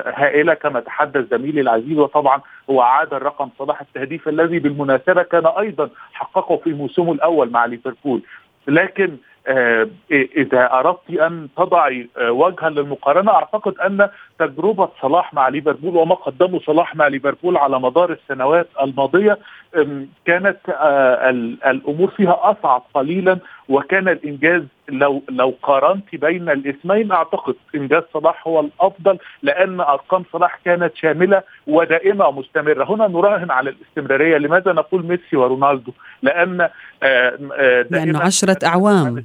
هائلة 0.07 0.55
كما 0.55 0.81
تحدث 0.81 1.31
زميلي 1.31 1.61
العزيز. 1.61 1.99
وطبعا 1.99 2.41
هو 2.71 2.81
عادل 2.81 3.15
رقم 3.15 3.49
صلاح 3.59 3.81
التهديف 3.81 4.29
الذي 4.29 4.59
بالمناسبة 4.59 5.23
كان 5.23 5.47
أيضا 5.47 5.91
حققه 6.13 6.57
في 6.57 6.71
موسمه 6.73 7.13
الأول 7.13 7.51
مع 7.51 7.65
ليفربول. 7.65 8.23
لكن 8.69 9.17
إذا 10.11 10.73
أردت 10.73 11.11
أن 11.11 11.49
تضعي 11.57 12.09
وجها 12.21 12.71
للمقارنة 12.71 13.33
أعتقد 13.33 13.79
أن 13.79 14.09
تجربة 14.39 14.89
صلاح 15.03 15.35
مع 15.35 15.49
ليفربول 15.49 15.97
وما 15.97 16.15
قدمه 16.15 16.61
صلاح 16.61 16.97
مع 16.97 17.07
ليفربول 17.09 17.57
على 17.57 17.81
مدار 17.81 18.13
السنوات 18.13 18.69
الماضية 18.83 19.39
كانت 20.27 20.59
الأمور 21.67 22.09
فيها 22.09 22.39
أصعب 22.43 22.83
قليلا 22.95 23.39
وكان 23.69 24.09
الإنجاز 24.09 24.63
لو 24.89 25.23
لو 25.29 25.55
قارنت 25.63 26.17
بين 26.17 26.51
الاسمين 26.51 27.13
أعتقد 27.13 27.55
إنجاز 27.75 28.03
صلاح 28.15 28.47
هو 28.47 28.61
الأفضل 28.61 29.19
لأن 29.43 29.81
أرقام 29.81 30.25
صلاح 30.33 30.59
كانت 30.65 30.97
شاملة 30.97 31.43
ودائمة 31.67 32.27
ومستمرة. 32.27 32.85
هنا 32.85 33.09
نراهن 33.09 33.51
على 33.51 33.71
الاستمرارية 33.71 34.39
لماذا 34.39 34.73
نقول 34.73 35.07
ميسي 35.07 35.37
ورونالدو؟ 35.37 35.93
لأن 36.23 36.69
لأن 37.91 38.17
عشرة 38.17 38.59
أعوام. 38.67 39.25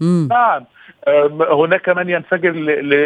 نعم. 0.00 0.64
هناك 1.50 1.88
من 1.88 2.08
ينفجر 2.10 2.50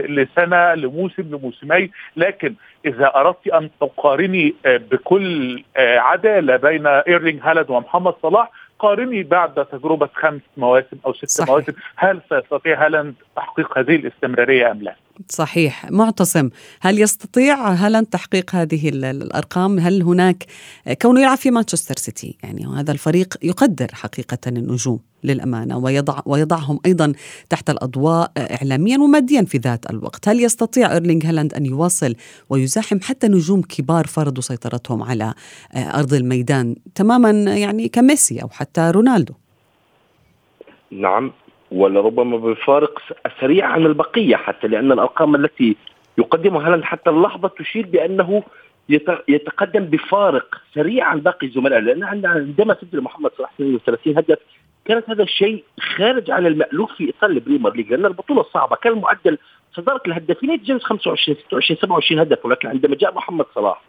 لسنة 0.09 0.75
لموسم 0.75 1.23
لموسمين. 1.23 1.91
لكن 2.17 2.55
إذا 2.87 3.13
أردت 3.17 3.49
أن 3.49 3.71
تقارني 3.81 4.55
بكل 4.65 5.63
عدالة 5.77 6.57
بين 6.57 6.87
ايرلينج 6.87 7.41
هالاند 7.43 7.71
ومحمد 7.71 8.15
صلاح 8.23 8.51
قارني 8.79 9.23
بعد 9.23 9.67
تجربة 9.67 10.09
خمس 10.15 10.41
مواسم 10.57 10.97
أو 11.07 11.13
ست 11.13 11.29
صحيح. 11.29 11.49
مواسم. 11.49 11.73
هل 11.97 12.21
سيستطيع 12.29 12.87
هالاند 12.87 13.15
تحقيق 13.37 13.79
هذه 13.79 13.97
الاستمرارية 13.97 14.71
أم 14.71 14.83
لا؟ 14.83 14.95
صحيح. 15.28 15.90
معتصم 15.90 16.50
هل 16.80 17.02
يستطيع؟ 17.02 17.73
هالاند 17.73 18.06
تحقيق 18.06 18.54
هذه 18.54 18.88
الأرقام؟ 18.88 19.78
هل 19.78 20.02
هناك 20.02 20.44
كونه 21.02 21.20
يلعب 21.20 21.38
في 21.38 21.50
مانشستر 21.50 21.96
سيتي؟ 21.96 22.37
يعني 22.42 22.66
هذا 22.66 22.92
الفريق 22.92 23.35
يقدر 23.42 23.88
حقيقة 23.92 24.38
النجوم 24.46 25.00
للأمانة 25.25 25.78
ويضع 25.78 26.20
ويضعهم 26.26 26.80
أيضا 26.87 27.12
تحت 27.50 27.70
الأضواء 27.70 28.32
إعلاميا 28.38 28.99
وماديا 28.99 29.42
في 29.42 29.58
ذات 29.58 29.90
الوقت. 29.90 30.28
هل 30.28 30.44
يستطيع 30.44 30.92
إيرلينغ 30.92 31.26
هالاند 31.26 31.54
أن 31.54 31.66
يواصل 31.66 32.14
ويزاحم 32.50 33.00
حتى 33.00 33.28
نجوم 33.28 33.62
كبار 33.62 34.06
فرضوا 34.06 34.42
سيطرتهم 34.42 35.02
على 35.02 35.35
أرض 35.76 36.14
الميدان 36.14 36.76
تماما 36.94 37.30
يعني 37.30 37.88
كميسي 37.88 38.42
أو 38.42 38.49
حتى 38.49 38.90
رونالدو؟ 38.90 39.35
نعم. 40.90 41.32
ولربما 41.70 42.37
بفارق 42.37 42.99
سريع 43.40 43.66
عن 43.66 43.87
البقية 43.87 44.37
حتى 44.37 44.66
لأن 44.66 44.92
الأرقام 44.92 45.35
التي 45.35 45.76
يقدمها 46.18 46.66
هالاند 46.66 46.85
حتى 46.85 47.11
اللحظة 47.11 47.49
تشير 47.49 47.87
بأنه 47.87 48.42
يتقدم 49.28 49.85
بفارق 49.85 50.61
سريع 50.75 51.04
عن 51.06 51.20
باقي 51.20 51.46
الزملاء 51.46 51.80
لأن 51.80 52.04
عندما 52.25 52.76
سجل 52.80 53.00
محمد 53.00 53.30
صلاح 53.38 53.52
32 53.54 54.18
هدف 54.18 54.38
كانت 54.85 55.11
هذا 55.11 55.23
الشيء 55.23 55.64
خارج 55.96 56.30
عن 56.30 56.46
المألوف 56.46 56.92
في 56.92 57.11
إطار 57.11 57.30
البريمير 57.30 57.73
ليج 57.73 57.90
لأن 57.90 58.06
البطولة 58.06 58.42
صعبة. 58.42 58.76
كان 58.76 58.92
المعدل 58.92 59.38
صدارة 59.73 60.02
الهدافين 60.06 60.50
يتجاوز 60.50 60.82
25 60.82 61.37
26 61.46 61.78
27 61.80 62.20
هدف 62.20 62.46
ولكن 62.46 62.68
عندما 62.68 62.96
جاء 62.96 63.14
محمد 63.14 63.46
صلاح 63.54 63.82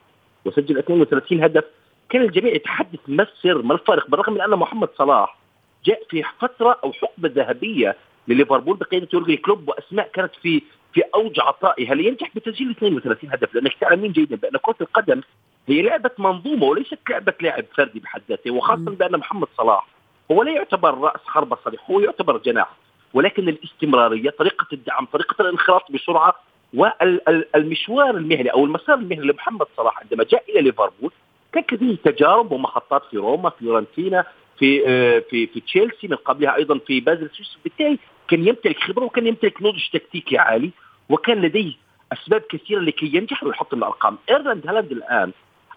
وسجل 0.45 0.77
32 0.77 1.43
هدف 1.43 1.63
كان 2.09 2.21
الجميع 2.21 2.53
يتحدث 2.53 2.99
ما 3.07 3.23
السر 3.23 3.61
ما 3.61 3.73
الفارق 3.73 4.09
بالرغم 4.09 4.33
من 4.33 4.41
أن 4.41 4.49
محمد 4.49 4.89
صلاح 4.97 5.37
جاء 5.85 6.03
في 6.09 6.23
فترة 6.39 6.79
أو 6.83 6.93
حقبة 6.93 7.29
ذهبية 7.35 7.95
لليفربول 8.27 8.77
بقيادة 8.77 9.07
يورجن 9.13 9.35
كلوب 9.35 9.69
وأسماء 9.69 10.09
كانت 10.13 10.31
في 10.41 10.61
في 10.93 11.01
أوج 11.15 11.39
عطائها 11.39 11.95
لينجح 11.95 12.31
بتسجيل 12.35 12.69
32 12.71 13.29
هدف. 13.31 13.55
لأنك 13.55 13.73
تعلمين 13.81 14.11
جيدا 14.11 14.35
بأن 14.35 14.57
كرة 14.61 14.75
القدم 14.81 15.21
هي 15.67 15.81
لعبة 15.81 16.11
منظومة 16.17 16.65
وليست 16.65 16.99
لعبة 17.09 17.33
لاعب 17.41 17.65
فردي 17.75 17.99
بحد 17.99 18.21
ذاته 18.29 18.51
وخاصة 18.51 18.91
بأن 18.91 19.17
محمد 19.17 19.47
صلاح 19.57 19.87
هو 20.31 20.43
لا 20.43 20.51
يعتبر 20.51 20.97
رأس 20.97 21.19
حربة 21.25 21.57
صريح 21.65 21.89
هو 21.91 21.99
يعتبر 21.99 22.37
جناح 22.37 22.69
ولكن 23.13 23.49
الاستمرارية 23.49 24.29
طريقة 24.29 24.67
الدعم 24.73 25.05
طريقة 25.05 25.41
الانخراط 25.41 25.91
بسرعة 25.91 26.35
والمشوار 26.73 28.09
المهني 28.17 28.49
أو 28.49 28.65
المسار 28.65 28.95
المهني 28.95 29.25
لمحمد 29.27 29.65
صلاح 29.77 29.99
عندما 29.99 30.23
جاء 30.23 30.43
إلى 30.49 30.61
ليفربول 30.61 31.11
كان 31.53 31.63
كثير 31.63 31.95
تجارب 31.95 32.51
ومحطات 32.51 33.03
في 33.11 33.17
روما 33.17 33.49
في 33.49 33.57
فيورنتينا 33.59 34.25
في 34.59 34.81
في 35.21 35.47
في 35.47 35.59
تشيلسي 35.59 36.07
من 36.07 36.15
قبلها 36.15 36.55
أيضا 36.55 36.77
في 36.77 36.99
بازل 36.99 37.29
سويس. 37.29 37.57
بالتالي 37.63 37.99
كان 38.27 38.47
يمتلك 38.47 38.79
خبرة 38.79 39.03
وكان 39.05 39.27
يمتلك 39.27 39.61
نضج 39.61 39.83
تكتيكي 39.93 40.37
عالي 40.37 40.71
وكان 41.09 41.41
لديه 41.41 41.73
أسباب 42.13 42.41
كثيرة 42.49 42.79
لكي 42.79 43.05
ينجح 43.13 43.43
ويحطم 43.43 43.73
الأرقام. 43.73 44.17
إيرلينج 44.29 44.67
هالاند 44.67 44.91
الآن 44.91 45.31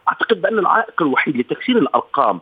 أعتقد 0.09 0.43
بأن 0.43 0.59
العائق 0.59 1.03
الوحيد 1.03 1.37
لتكسير 1.37 1.79
الأرقام 1.79 2.41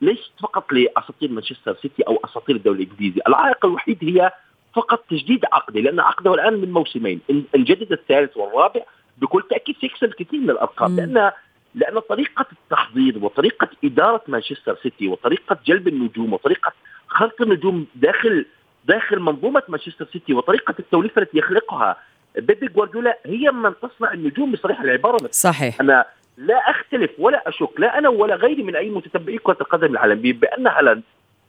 ليست 0.00 0.30
فقط 0.42 0.72
لأساطير 0.72 1.30
مانشستر 1.30 1.76
سيتي 1.82 2.02
أو 2.02 2.20
أساطير 2.24 2.56
الدوري 2.56 2.82
الإنجليزي، 2.82 3.20
العائق 3.28 3.66
الوحيد 3.66 3.98
هي 4.02 4.32
فقط 4.74 5.04
تجديد 5.10 5.44
عقده 5.52 5.80
لأن 5.80 6.00
عقده 6.00 6.34
الآن 6.34 6.54
من 6.54 6.72
موسمين، 6.72 7.20
ان 7.30 7.64
جدد 7.64 7.92
الثالث 7.92 8.36
والرابع 8.36 8.80
بكل 9.18 9.42
تأكيد 9.50 9.76
سيكسر 9.80 10.06
الكثير 10.06 10.40
من 10.40 10.50
الأرقام. 10.50 10.96
لأن 10.96 11.32
لأن 11.74 11.98
طريقة 11.98 12.46
التحضير 12.52 13.18
وطريقة 13.24 13.68
إدارة 13.84 14.22
مانشستر 14.28 14.76
سيتي 14.82 15.08
وطريقة 15.08 15.58
جلب 15.66 15.88
النجوم 15.88 16.32
وطريقة 16.32 16.72
خلق 17.06 17.42
النجوم 17.42 17.86
داخل 17.94 18.46
داخل 18.84 19.20
منظومة 19.20 19.62
مانشستر 19.68 20.06
سيتي 20.12 20.34
وطريقة 20.34 20.74
التوليفة 20.78 21.22
التي 21.22 21.38
يخلقها 21.38 21.96
بيبي 22.36 22.66
جوارديولا 22.66 23.18
هي 23.26 23.50
من 23.50 23.72
تصنع 23.82 24.12
النجوم 24.12 24.52
بصريح 24.52 24.80
العبارة. 24.80 25.28
صحيح. 25.30 25.80
أنا 25.80 26.04
لا 26.36 26.70
أختلف 26.70 27.10
ولا 27.18 27.48
أشك 27.48 27.70
لا 27.78 27.98
أنا 27.98 28.08
ولا 28.08 28.34
غيري 28.34 28.62
من 28.62 28.76
أي 28.76 28.90
متتبعي 28.90 29.38
كرة 29.38 29.56
القدم 29.60 29.86
العالمية 29.86 30.32
بأن 30.32 30.66
هالاند 30.66 31.02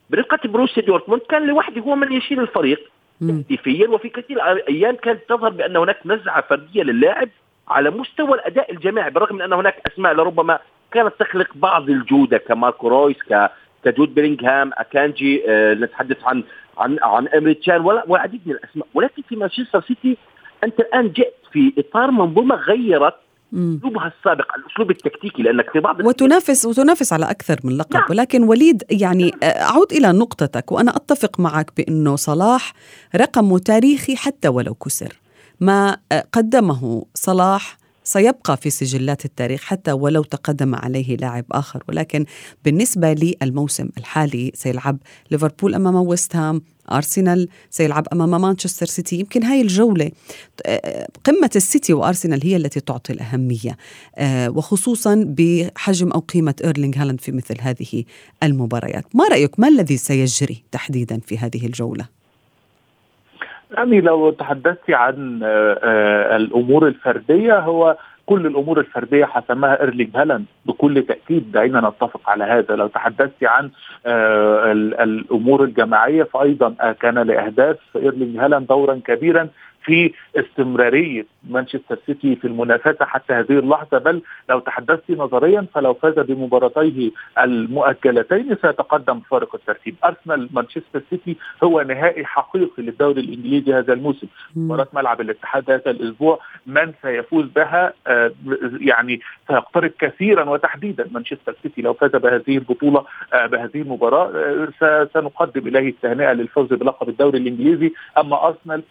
برفقة 0.09 0.49
بوروسيا 0.49 0.83
دورتموند 0.83 1.21
كان 1.29 1.47
لوحده 1.47 1.81
هو 1.81 1.95
من 1.95 2.11
يشيل 2.11 2.39
الفريق 2.39 2.91
تهديفيا 3.19 3.89
وفي 3.89 4.09
كثير 4.09 4.41
أيام 4.69 4.95
كانت 4.95 5.19
تظهر 5.29 5.49
بأن 5.49 5.77
هناك 5.77 5.97
نزعه 6.05 6.41
فردية 6.41 6.83
للاعب 6.83 7.29
على 7.67 7.89
مستوى 7.89 8.33
الأداء 8.33 8.71
الجماعي 8.71 9.11
بالرغم 9.11 9.35
من 9.35 9.41
أن 9.41 9.53
هناك 9.53 9.75
أسماء 9.93 10.13
لربما 10.13 10.59
كانت 10.91 11.13
تخلق 11.19 11.47
بعض 11.55 11.89
الجودة 11.89 12.37
كماركو 12.37 12.87
رويس 12.87 13.17
ك 13.29 13.49
كجود 13.85 14.15
بيلينغهام 14.15 14.71
أكانجي 14.73 15.43
أه 15.47 15.73
نتحدث 15.73 16.17
عن 16.23 16.43
عن 16.77 16.97
عن 17.01 17.27
إمري 17.27 17.53
تشان 17.53 17.81
والعديد 17.81 18.41
من 18.45 18.53
الأسماء. 18.53 18.87
ولكن 18.93 19.21
في 19.29 19.35
مانشستر 19.35 19.81
سيتي 19.81 20.17
أنت 20.63 20.79
الآن 20.79 21.07
جئت 21.09 21.33
في 21.51 21.73
إطار 21.77 22.11
منظومة 22.11 22.55
غيرت 22.55 23.15
أسلوبها 23.53 24.11
السابق 24.17 24.55
الأسلوب 24.55 24.91
التكتيكي 24.91 25.43
لأنك 25.43 25.69
في 25.69 25.79
بعض 25.79 26.05
وتنافس 26.05 26.65
وتنافس 26.65 27.13
على 27.13 27.31
أكثر 27.31 27.59
من 27.63 27.77
لقب. 27.77 27.93
نعم. 27.93 28.05
ولكن 28.09 28.43
وليد 28.43 28.83
يعني 28.91 29.31
آه، 29.43 29.45
اعود 29.45 29.91
إلى 29.91 30.11
نقطتك 30.11 30.71
وأنا 30.71 30.95
أتفق 30.95 31.39
معك 31.39 31.71
بأنه 31.77 32.15
صلاح 32.15 32.73
رقمه 33.15 33.59
تاريخي 33.59 34.15
حتى 34.15 34.47
ولو 34.47 34.73
كسر. 34.73 35.22
ما 35.63 35.97
آه، 36.11 36.25
قدمه 36.31 37.05
صلاح 37.13 37.77
سيبقى 38.03 38.57
في 38.57 38.69
سجلات 38.69 39.25
التاريخ 39.25 39.63
حتى 39.63 39.91
ولو 39.91 40.23
تقدم 40.23 40.75
عليه 40.75 41.15
لاعب 41.17 41.45
آخر. 41.51 41.83
ولكن 41.89 42.25
بالنسبة 42.65 43.13
للموسم 43.13 43.89
الحالي 43.97 44.51
سيلعب 44.55 44.97
ليفربول 45.31 45.75
أمام 45.75 45.95
ويست 45.95 46.35
هام 46.35 46.61
أرسنال 46.91 47.47
سيلعب 47.69 48.07
أمام 48.13 48.41
مانشستر 48.41 48.85
سيتي. 48.85 49.19
يمكن 49.19 49.43
هاي 49.43 49.61
الجولة 49.61 50.11
قمة 51.23 51.49
السيتي 51.55 51.93
وأرسنال 51.93 52.43
هي 52.43 52.55
التي 52.55 52.79
تعطي 52.79 53.13
الأهمية 53.13 53.77
آه، 54.15 54.49
وخصوصا 54.49 55.25
بحجم 55.27 56.11
أو 56.11 56.19
قيمة 56.19 56.55
إيرلينغ 56.63 56.97
هالاند 56.97 57.21
في 57.21 57.31
مثل 57.31 57.55
هذه 57.61 58.03
المباريات. 58.43 59.05
ما 59.15 59.27
رأيك؟ 59.27 59.59
ما 59.59 59.67
الذي 59.67 59.97
سيجري 59.97 60.63
تحديدا 60.71 61.19
في 61.19 61.37
هذه 61.37 61.65
الجولة؟ 61.65 62.22
يعني 63.73 64.01
لو 64.01 64.31
تحدثت 64.31 64.89
عن 64.89 65.39
آه، 65.43 65.79
آه، 65.83 66.35
الأمور 66.35 66.87
الفردية 66.87 67.59
هو 67.59 67.97
كل 68.25 68.45
الأمور 68.45 68.79
الفردية 68.79 69.25
حسمها 69.25 69.81
إيرلينج 69.81 70.09
هالاند 70.15 70.45
بكل 70.65 71.03
تأكيد. 71.03 71.51
دعينا 71.51 71.79
نتفق 71.79 72.29
على 72.29 72.43
هذا. 72.43 72.75
لو 72.75 72.87
تحدثت 72.87 73.43
عن 73.43 73.69
آه، 74.05 74.71
الأمور 75.03 75.63
الجماعية 75.63 76.23
فايضا 76.23 76.93
كان 76.99 77.19
لأهداف 77.19 77.77
إيرلينج 77.95 78.37
هالاند 78.37 78.67
دورا 78.67 79.01
كبيرا 79.05 79.47
في 79.83 80.13
استمرارية 80.35 81.25
مانشستر 81.49 81.99
سيتي 82.05 82.35
في 82.35 82.47
المنافسة 82.47 83.05
حتى 83.05 83.33
هذه 83.33 83.59
اللحظة 83.59 83.97
بل 83.97 84.21
لو 84.49 84.59
تحدثت 84.59 85.11
نظريا 85.11 85.65
فلو 85.73 85.93
فاز 85.93 86.19
بمباراتيه 86.19 87.11
المؤجلتين 87.39 88.55
سيتقدم 88.61 89.19
فارق 89.19 89.55
الترتيب. 89.55 89.95
أرسنال 90.05 90.49
مانشستر 90.53 91.01
سيتي 91.09 91.37
هو 91.63 91.81
نهائي 91.81 92.25
حقيقي 92.25 92.83
للدوري 92.83 93.21
الإنجليزي 93.21 93.73
هذا 93.73 93.93
الموسم. 93.93 94.27
مباراة 94.55 94.87
ملعب 94.93 95.21
الاتحاد 95.21 95.71
هذا 95.71 95.91
الأسبوع 95.91 96.39
من 96.67 96.93
سيفوز 97.01 97.45
بها؟ 97.45 97.93
آه، 98.07 98.31
يعني 98.79 99.19
سيقترب 99.47 99.91
كثيرا 99.99 100.49
وتحديدا 100.49 101.07
مانشستر 101.11 101.55
سيتي. 101.63 101.81
لو 101.81 101.93
فاز 101.93 102.11
بهذه 102.11 102.57
البطولة 102.57 103.05
آه، 103.33 103.45
بهذه 103.45 103.81
المباراة 103.81 104.31
آه، 104.83 105.09
سنقدم 105.13 105.67
إليه 105.67 105.89
التهنئه 105.89 106.33
للفوز 106.33 106.73
بلقب 106.73 107.09
الدوري 107.09 107.37
الإنجليزي. 107.37 107.93
أما 108.17 108.47
أرسنال 108.47 108.83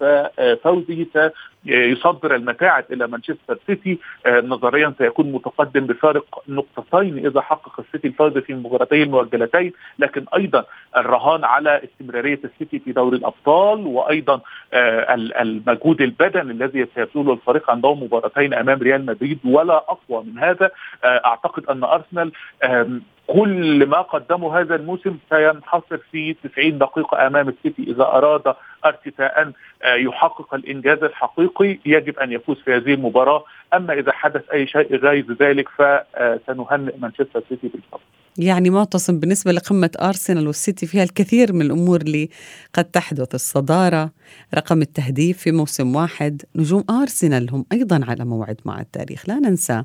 ففوزه 0.83 1.33
سيصدر 1.67 2.35
المتاعب 2.35 2.85
إلى 2.93 3.07
مانشستر 3.07 3.59
سيتي. 3.67 3.99
آه، 4.27 4.41
نظريا 4.41 4.95
سيكون 4.99 5.33
متقدم 5.33 5.87
بفارق 5.87 6.43
نقطتين 6.49 7.27
إذا 7.27 7.41
حقق 7.41 7.81
السيتي 7.81 8.09
الفوز 8.09 8.39
في 8.39 8.55
مباراتين 8.55 9.03
المؤجلتين 9.03 9.73
لكن 9.99 10.25
أيضا 10.37 10.65
الرهان 10.97 11.45
على 11.45 11.81
استمرارية 11.85 12.41
السيتي 12.45 12.79
في 12.79 12.93
دوري 12.93 13.17
الأبطال 13.17 13.87
وأيضا 13.87 14.41
آه، 14.73 15.15
المجهود 15.15 16.03
البدني 16.03 16.53
الذي 16.53 16.87
سيبذله 16.95 17.33
الفريق 17.33 17.71
عندهم 17.71 18.03
مباراتين 18.03 18.55
أمام 18.55 18.79
ريال 18.79 19.07
مدريد 19.07 19.39
ولا 19.45 19.77
أقوى 19.77 20.25
من 20.25 20.39
هذا. 20.39 20.71
آه، 21.05 21.21
أعتقد 21.25 21.67
أن 21.67 21.85
أرسنال 21.85 22.33
كل 23.33 23.87
ما 23.87 24.01
قدمه 24.01 24.61
هذا 24.61 24.75
الموسم 24.75 25.17
سينحصر 25.31 25.99
في 26.13 26.35
90 26.35 26.79
دقيقة 26.79 27.27
أمام 27.27 27.49
السيتي. 27.49 27.83
إذا 27.83 28.03
أراد 28.03 28.55
أرتيتا 28.85 29.43
أن 29.43 29.53
يحقق 29.85 30.55
الإنجاز 30.55 31.03
الحقيقي 31.03 31.79
يجب 31.87 32.19
أن 32.19 32.33
يفوز 32.33 32.57
في 32.65 32.77
هذه 32.77 32.95
المباراة. 32.95 33.45
أما 33.75 33.93
إذا 33.93 34.13
حدث 34.13 34.43
أي 34.53 34.67
شيء 34.67 34.97
غير 34.97 35.37
ذلك 35.41 35.69
فسنهنئ 35.69 36.97
مانشستر 36.99 37.45
سيتي 37.49 37.69
بالفضل. 37.69 38.01
يعني 38.39 38.71
معتصم 38.71 39.21
بالنسبة 39.21 39.53
لقمة 39.53 39.91
أرسنال 40.01 40.47
والسيتي 40.47 40.87
فيها 40.87 41.03
الكثير 41.03 41.53
من 41.53 41.63
الأمور 41.63 42.01
اللي 42.01 42.29
قد 42.75 42.85
تحدث. 42.85 43.35
الصدارة 43.35 44.11
رقم 44.55 44.83
التهديف 44.83 45.39
في 45.39 45.53
موسم 45.53 45.97
واحد 45.97 46.43
نجوم 46.57 46.85
أرسنال 46.91 47.51
هم 47.51 47.65
أيضا 47.73 48.01
على 48.09 48.25
موعد 48.25 48.57
مع 48.65 48.81
التاريخ. 48.81 49.29
لا 49.29 49.35
ننسى 49.35 49.83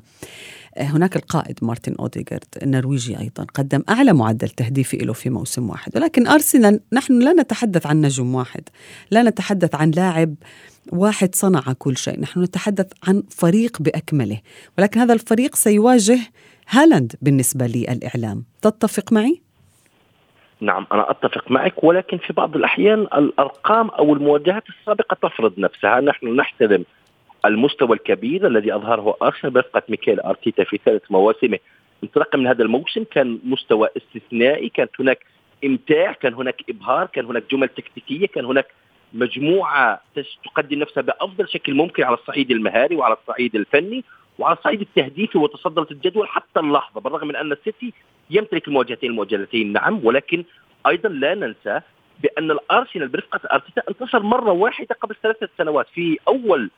هناك 0.78 1.16
القائد 1.16 1.58
مارتن 1.62 1.94
أوديغارد 2.00 2.44
النرويجي 2.62 3.18
أيضا 3.18 3.44
قدم 3.54 3.82
أعلى 3.88 4.12
معدل 4.12 4.48
تهديفي 4.48 4.96
له 4.96 5.12
في 5.12 5.30
موسم 5.30 5.70
واحد. 5.70 5.96
ولكن 5.96 6.26
أرسنال 6.26 6.80
نحن 6.92 7.18
لا 7.18 7.32
نتحدث 7.32 7.86
عن 7.86 8.00
نجم 8.00 8.34
واحد 8.34 8.68
لا 9.10 9.22
نتحدث 9.22 9.74
عن 9.74 9.90
لاعب 9.90 10.34
واحد 10.92 11.34
صنع 11.34 11.62
كل 11.78 11.96
شيء. 11.96 12.20
نحن 12.20 12.42
نتحدث 12.42 12.92
عن 13.08 13.22
فريق 13.30 13.82
بأكمله 13.82 14.40
ولكن 14.78 15.00
هذا 15.00 15.14
الفريق 15.14 15.54
سيواجه 15.54 16.18
هالاند 16.68 17.12
بالنسبة 17.22 17.66
للإعلام. 17.66 18.44
تتفق 18.62 19.12
معي؟ 19.12 19.40
نعم 20.60 20.86
أنا 20.92 21.10
أتفق 21.10 21.50
معك 21.50 21.84
ولكن 21.84 22.18
في 22.18 22.32
بعض 22.32 22.56
الأحيان 22.56 23.00
الأرقام 23.00 23.88
أو 23.88 24.14
المواجهات 24.14 24.64
السابقة 24.68 25.16
تفرض 25.22 25.52
نفسها. 25.58 26.00
نحن 26.00 26.36
نحترم 26.36 26.84
المستوى 27.44 27.96
الكبير 27.96 28.46
الذي 28.46 28.74
أظهره 28.74 29.16
آرسنال 29.22 29.52
برفقه 29.52 29.82
ميكيل 29.88 30.20
أرتيتا 30.20 30.64
في 30.64 30.78
ثالث 30.84 31.02
مواسمه 31.10 31.58
انطلاقا 32.02 32.38
من 32.38 32.46
هذا 32.46 32.62
الموسم 32.62 33.04
كان 33.10 33.38
مستوى 33.44 33.88
استثنائي. 33.96 34.68
كانت 34.68 34.90
هناك 35.00 35.18
إمتاع 35.64 36.12
كان 36.12 36.34
هناك 36.34 36.62
إبهار 36.68 37.06
كان 37.06 37.24
هناك 37.24 37.42
جمل 37.50 37.68
تكتيكية 37.68 38.26
كان 38.26 38.44
هناك 38.44 38.66
مجموعة 39.12 40.00
تقدم 40.44 40.78
نفسها 40.78 41.02
بأفضل 41.02 41.48
شكل 41.48 41.74
ممكن 41.74 42.02
على 42.04 42.14
الصعيد 42.14 42.50
المهاري 42.50 42.96
وعلى 42.96 43.16
الصعيد 43.22 43.54
الفني 43.54 44.04
وعلى 44.38 44.56
الصعيد 44.56 44.80
التهديفي 44.80 45.38
وتصدرت 45.38 45.92
الجدول 45.92 46.28
حتى 46.28 46.60
اللحظة 46.60 47.00
بالرغم 47.00 47.28
من 47.28 47.36
أن 47.36 47.52
السيتي 47.52 47.92
يمتلك 48.30 48.68
المواجهتين 48.68 49.10
المؤجلتين 49.10 49.72
نعم 49.72 50.00
ولكن 50.04 50.44
أيضا 50.86 51.08
لا 51.08 51.34
ننسى 51.34 51.80
بأن 52.22 52.50
الأرسنال 52.50 53.08
برفقة 53.08 53.40
أرتيتا 53.52 53.82
انتصر 53.88 54.22
مرة 54.22 54.52
واحدة 54.52 54.96
قبل 55.00 55.14
ثلاثة 55.22 55.48
سنوات 55.58 55.86
في 55.94 56.18
أول 56.28 56.70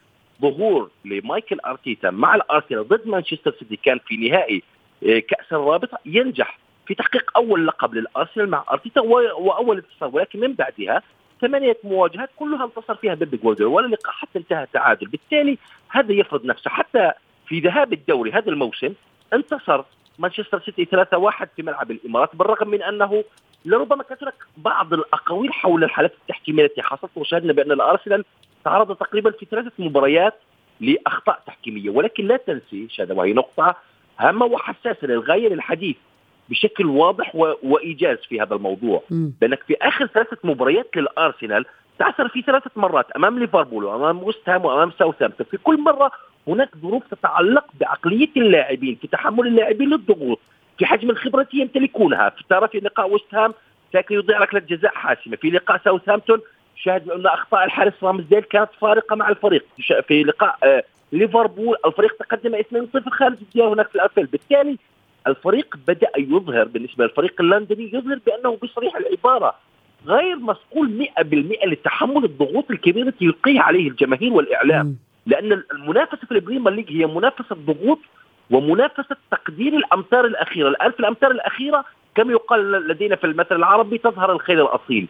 ظهور 0.42 0.90
لمايكل 1.04 1.60
أرتيتا 1.60 2.10
مع 2.10 2.34
الأرسنال 2.34 2.88
ضد 2.88 3.06
مانشستر 3.08 3.54
سيتي 3.58 3.76
كان 3.76 3.98
في 4.06 4.16
نهائي 4.16 4.62
آه، 5.08 5.18
كأس 5.18 5.52
الرابطة 5.52 5.98
ينجح 6.06 6.58
في 6.86 6.94
تحقيق 6.94 7.30
أول 7.36 7.66
لقب 7.66 7.94
للأرسنال 7.94 8.50
مع 8.50 8.64
أرتيتا 8.72 9.00
وأول 9.00 9.76
انتصار 9.76 10.10
ولكن 10.12 10.40
من 10.40 10.52
بعدها 10.52 11.02
ثمانية 11.40 11.76
مواجهات 11.84 12.30
كلها 12.36 12.64
انتصر 12.64 12.94
فيها 12.94 13.14
بيب 13.14 13.40
جوارديولا 13.42 13.74
ولا 13.74 13.86
لقاء 13.86 14.14
حتى 14.14 14.38
انتهى 14.38 14.66
تعادل 14.72 15.06
بالتالي 15.06 15.58
هذا 15.88 16.12
يفرض 16.12 16.44
نفسه. 16.44 16.70
حتى 16.70 17.12
في 17.46 17.60
ذهاب 17.60 17.92
الدوري 17.92 18.32
هذا 18.32 18.48
الموسم 18.48 18.94
انتصر 19.32 19.82
مانشستر 20.18 20.60
سيتي 20.60 20.84
3-1 20.84 21.46
في 21.56 21.62
ملعب 21.62 21.90
الإمارات 21.90 22.36
بالرغم 22.36 22.68
من 22.68 22.82
أنه 22.82 23.24
لربما 23.64 24.04
هناك 24.22 24.34
بعض 24.56 24.94
الأقاويل 24.94 25.52
حول 25.52 25.84
الحالات 25.84 26.12
التحكيمية 26.22 26.64
التي 26.64 26.82
حصلت 26.82 27.10
وشاهدنا 27.16 27.52
بأن 27.52 27.72
الأرسنال 27.72 28.24
تعرض 28.64 28.96
تقريبا 28.96 29.30
في 29.30 29.46
ثلاثة 29.50 29.72
مباريات 29.78 30.34
لأخطاء 30.80 31.42
تحكيمية. 31.46 31.90
ولكن 31.90 32.26
لا 32.26 32.36
تنسي 32.36 32.88
شهاده 32.90 33.14
وهي 33.14 33.32
نقطة 33.32 33.76
هامة 34.18 34.46
وحساسة 34.46 35.06
للغاية 35.06 35.48
للحديث. 35.48 35.96
بشكل 36.50 36.86
واضح 36.86 37.36
و... 37.36 37.52
وإيجاز 37.62 38.18
في 38.28 38.40
هذا 38.40 38.54
الموضوع. 38.54 39.02
لأنك 39.42 39.62
في 39.62 39.76
آخر 39.82 40.06
ثلاثة 40.06 40.36
مباريات 40.44 40.96
للأرسنال 40.96 41.64
تعثر 41.98 42.28
في 42.28 42.42
ثلاثة 42.42 42.70
مرات 42.76 43.10
أمام 43.10 43.38
ليفربول 43.38 43.84
وأمام 43.84 44.22
وست 44.22 44.48
هام 44.48 44.64
وأمام 44.64 44.90
ساوثهامبتون. 44.98 45.46
في 45.50 45.56
كل 45.56 45.80
مرة 45.80 46.10
هناك 46.48 46.68
ظروف 46.82 47.02
تتعلق 47.10 47.64
بعقلية 47.80 48.30
اللاعبين 48.36 48.94
في 49.00 49.06
تحمل 49.06 49.46
اللاعبين 49.46 49.88
للضغوط 49.90 50.38
في 50.78 50.86
حجم 50.86 51.10
الخبره 51.10 51.40
التي 51.42 51.56
يمتلكونها. 51.56 52.28
في 52.28 52.44
ترى 52.48 52.68
في 52.68 52.78
لقاء 52.78 53.10
وست 53.10 53.34
هام 53.34 53.54
يضيع 54.10 54.38
ركله 54.38 54.60
جزاء 54.60 54.94
حاسمة. 54.94 55.36
في 55.36 55.50
لقاء 55.50 55.80
ساوثهامبتون 55.84 56.40
شاهدنا 56.76 57.26
أخطاء 57.26 57.64
الحارس 57.64 57.92
رامزديل 58.02 58.40
كانت 58.40 58.70
فارقة 58.80 59.16
مع 59.16 59.28
الفريق. 59.28 59.64
في 60.08 60.22
لقاء 60.22 60.56
آه، 60.64 60.82
ليفربول 61.12 61.76
الفريق 61.86 62.16
تقدم 62.16 62.54
2-0 62.54 63.10
خارج 63.10 63.36
الديار 63.42 63.72
هناك 63.72 63.88
في 63.88 63.94
الأنفيلد 63.94 64.26
بالتالي 64.26 64.78
الفريق 65.26 65.76
بدأ 65.88 66.10
يظهر 66.18 66.64
بالنسبة 66.64 67.04
للفريق 67.04 67.40
اللندني 67.40 67.90
يظهر 67.94 68.18
بأنه 68.26 68.58
بصريح 68.62 68.96
العبارة. 68.96 69.54
غير 70.06 70.36
مسؤول 70.36 70.88
100% 70.88 71.66
لتحمل 71.66 72.24
الضغوط 72.24 72.70
الكبيرة 72.70 73.08
التي 73.08 73.24
يلقيها 73.24 73.62
عليه 73.62 73.88
الجماهير 73.88 74.32
والإعلام. 74.32 74.96
لأن 75.26 75.62
المنافسة 75.72 76.26
في 76.26 76.32
البريمير 76.32 76.72
ليج 76.72 76.92
هي 76.92 77.06
منافسة 77.06 77.56
ضغوط 77.56 77.98
ومنافسة 78.50 79.16
تقدير 79.30 79.76
الأمتار 79.76 80.26
الأخيرة، 80.26 80.68
الان 80.68 80.92
في 80.92 81.00
الأمتار 81.00 81.30
الأخيرة 81.30 81.84
كما 82.14 82.32
يقال 82.32 82.72
لدينا 82.72 83.16
في 83.16 83.24
المثل 83.24 83.56
العربي 83.56 83.98
تظهر 83.98 84.32
الخيل 84.32 84.60
الأصيل. 84.60 85.06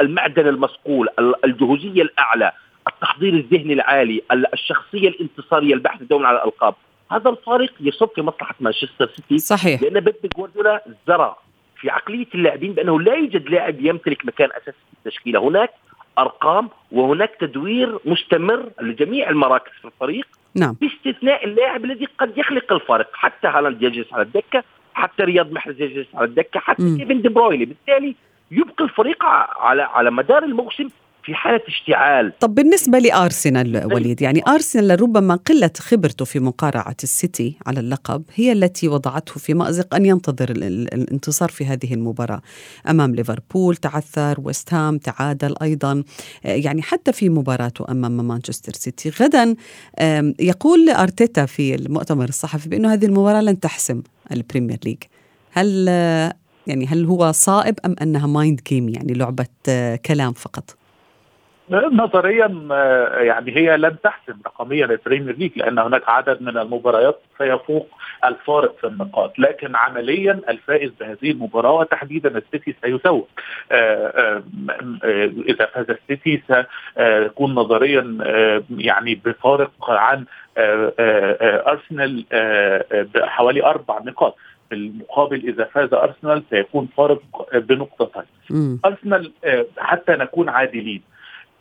المعدن 0.00 0.46
المصقول 0.48 1.08
الجهوزية 1.44 2.02
الأعلى 2.02 2.52
التحضير 2.88 3.34
الذهني 3.34 3.72
العالي 3.72 4.22
الشخصية 4.52 5.08
الانتصارية 5.08 5.74
البحث 5.74 6.02
دوما 6.02 6.28
على 6.28 6.38
الألقاب. 6.38 6.74
هذا 7.12 7.30
الفارق 7.30 7.70
يصب 7.80 8.08
في 8.14 8.22
مصلحة 8.22 8.54
مانشستر 8.60 9.10
سيتي 9.16 9.38
صحيح. 9.38 9.82
لأن 9.82 10.00
بيب 10.00 10.14
جوارديولا 10.36 10.84
زرع 11.06 11.36
في 11.80 11.90
عقلية 11.90 12.26
اللاعبين 12.34 12.72
بأنه 12.72 13.00
لا 13.00 13.14
يوجد 13.14 13.48
لاعب 13.48 13.80
يمتلك 13.80 14.26
مكان 14.26 14.48
أساسي 14.50 14.72
في 14.72 15.06
التشكيلة. 15.06 15.40
هناك 15.40 15.70
أرقام 16.18 16.68
وهناك 16.92 17.30
تدوير 17.40 17.98
مستمر 18.04 18.70
لجميع 18.80 19.30
المراكز 19.30 19.72
في 19.80 19.84
الفريق 19.84 20.26
نعم. 20.54 20.76
باستثناء 20.80 21.44
اللاعب 21.44 21.84
الذي 21.84 22.08
قد 22.18 22.38
يخلق 22.38 22.72
الفارق 22.72 23.10
حتى 23.12 23.48
هالاند 23.48 23.82
يجلس 23.82 24.12
على 24.12 24.22
الدكة 24.22 24.64
حتى 24.94 25.22
رياض 25.22 25.52
محرز 25.52 25.80
يجلس 25.80 26.06
على 26.14 26.24
الدكة 26.24 26.60
حتى. 26.60 26.96
كيفن 26.98 27.22
دي 27.22 27.28
برويني 27.28 27.64
بالتالي 27.64 28.14
يبقي 28.50 28.84
الفريق 28.84 29.24
على 29.24 29.82
على 29.82 30.10
مدار 30.10 30.44
الموسم 30.44 30.88
في 31.28 31.34
حالة 31.34 31.60
اشتعال. 31.68 32.32
طب 32.40 32.54
بالنسبة 32.54 32.98
لأرسنال 32.98 33.92
وليد 33.94 34.22
يعني 34.22 34.42
أرسنال 34.48 35.00
ربما 35.00 35.34
قلة 35.34 35.70
خبرته 35.78 36.24
في 36.24 36.40
مقارعة 36.40 36.96
السيتي 37.02 37.56
على 37.66 37.80
اللقب 37.80 38.22
هي 38.34 38.52
التي 38.52 38.88
وضعته 38.88 39.34
في 39.40 39.54
مأزق 39.54 39.94
أن 39.94 40.06
ينتظر 40.06 40.50
ال- 40.50 40.62
ال- 40.64 40.94
الانتصار 40.94 41.48
في 41.48 41.66
هذه 41.66 41.94
المباراة. 41.94 42.40
أمام 42.88 43.14
ليفربول 43.14 43.76
تعثر 43.76 44.36
ويست 44.42 44.74
هام 44.74 44.98
تعادل 44.98 45.54
أيضا 45.62 46.04
آه، 46.44 46.48
يعني 46.54 46.82
حتى 46.82 47.12
في 47.12 47.28
مباراته 47.28 47.84
أمام 47.90 48.28
مانشستر 48.28 48.72
سيتي. 48.72 49.10
غدا 49.10 49.54
يقول 50.40 50.88
أرتيتا 50.90 51.46
في 51.46 51.74
المؤتمر 51.74 52.28
الصحفي 52.28 52.68
بأنه 52.68 52.92
هذه 52.92 53.04
المباراة 53.06 53.40
لن 53.40 53.60
تحسم 53.60 54.02
ال 54.32 54.38
Premier 54.38 54.78
League. 54.84 54.98
هل 55.52 55.86
آه، 55.88 56.32
يعني 56.66 56.86
هل 56.86 57.04
هو 57.04 57.32
صائب 57.32 57.74
أم 57.86 57.96
أنها 58.02 58.26
mind 58.26 58.60
game 58.68 58.88
يعني 58.88 59.12
لعبة 59.12 59.46
آه، 59.68 59.96
كلام 59.96 60.32
فقط؟ 60.32 60.76
نظريا 61.70 62.68
آه، 62.72 63.20
يعني 63.20 63.56
هي 63.56 63.76
لن 63.76 63.96
تحسم 64.04 64.34
رقميا 64.46 64.84
ال 64.86 64.92
Premier 64.92 65.36
League 65.36 65.50
لأن 65.56 65.78
هناك 65.78 66.08
عدد 66.08 66.42
من 66.42 66.58
المباريات 66.58 67.20
سيفوق 67.38 67.88
الفارق 68.24 68.76
في 68.80 68.86
النقاط. 68.86 69.38
لكن 69.38 69.76
عمليا 69.76 70.40
الفائز 70.48 70.90
بهذه 71.00 71.30
المباراة 71.30 71.72
وتحديدا 71.72 72.38
السيتي 72.38 72.74
سيتوج 72.82 73.24
آه، 73.72 74.06
آه، 74.06 74.42
إذا 75.48 75.66
فاز 75.66 75.86
السيتي 75.90 76.42
سيكون 76.48 77.54
نظريا 77.54 78.18
يعني 78.70 79.14
بفارق 79.14 79.90
عن 79.90 80.24
أرسنال 80.58 82.24
بحوالي 83.14 83.64
أربع 83.64 83.98
نقاط. 84.04 84.36
بالمقابل 84.70 85.48
إذا 85.48 85.64
فاز 85.64 85.94
أرسنال 85.94 86.42
سيكون 86.50 86.88
فارق 86.96 87.22
بنقطتين. 87.54 88.22
أرسنال 88.84 89.32
حتى 89.78 90.12
نكون 90.12 90.48
عادلين. 90.48 91.02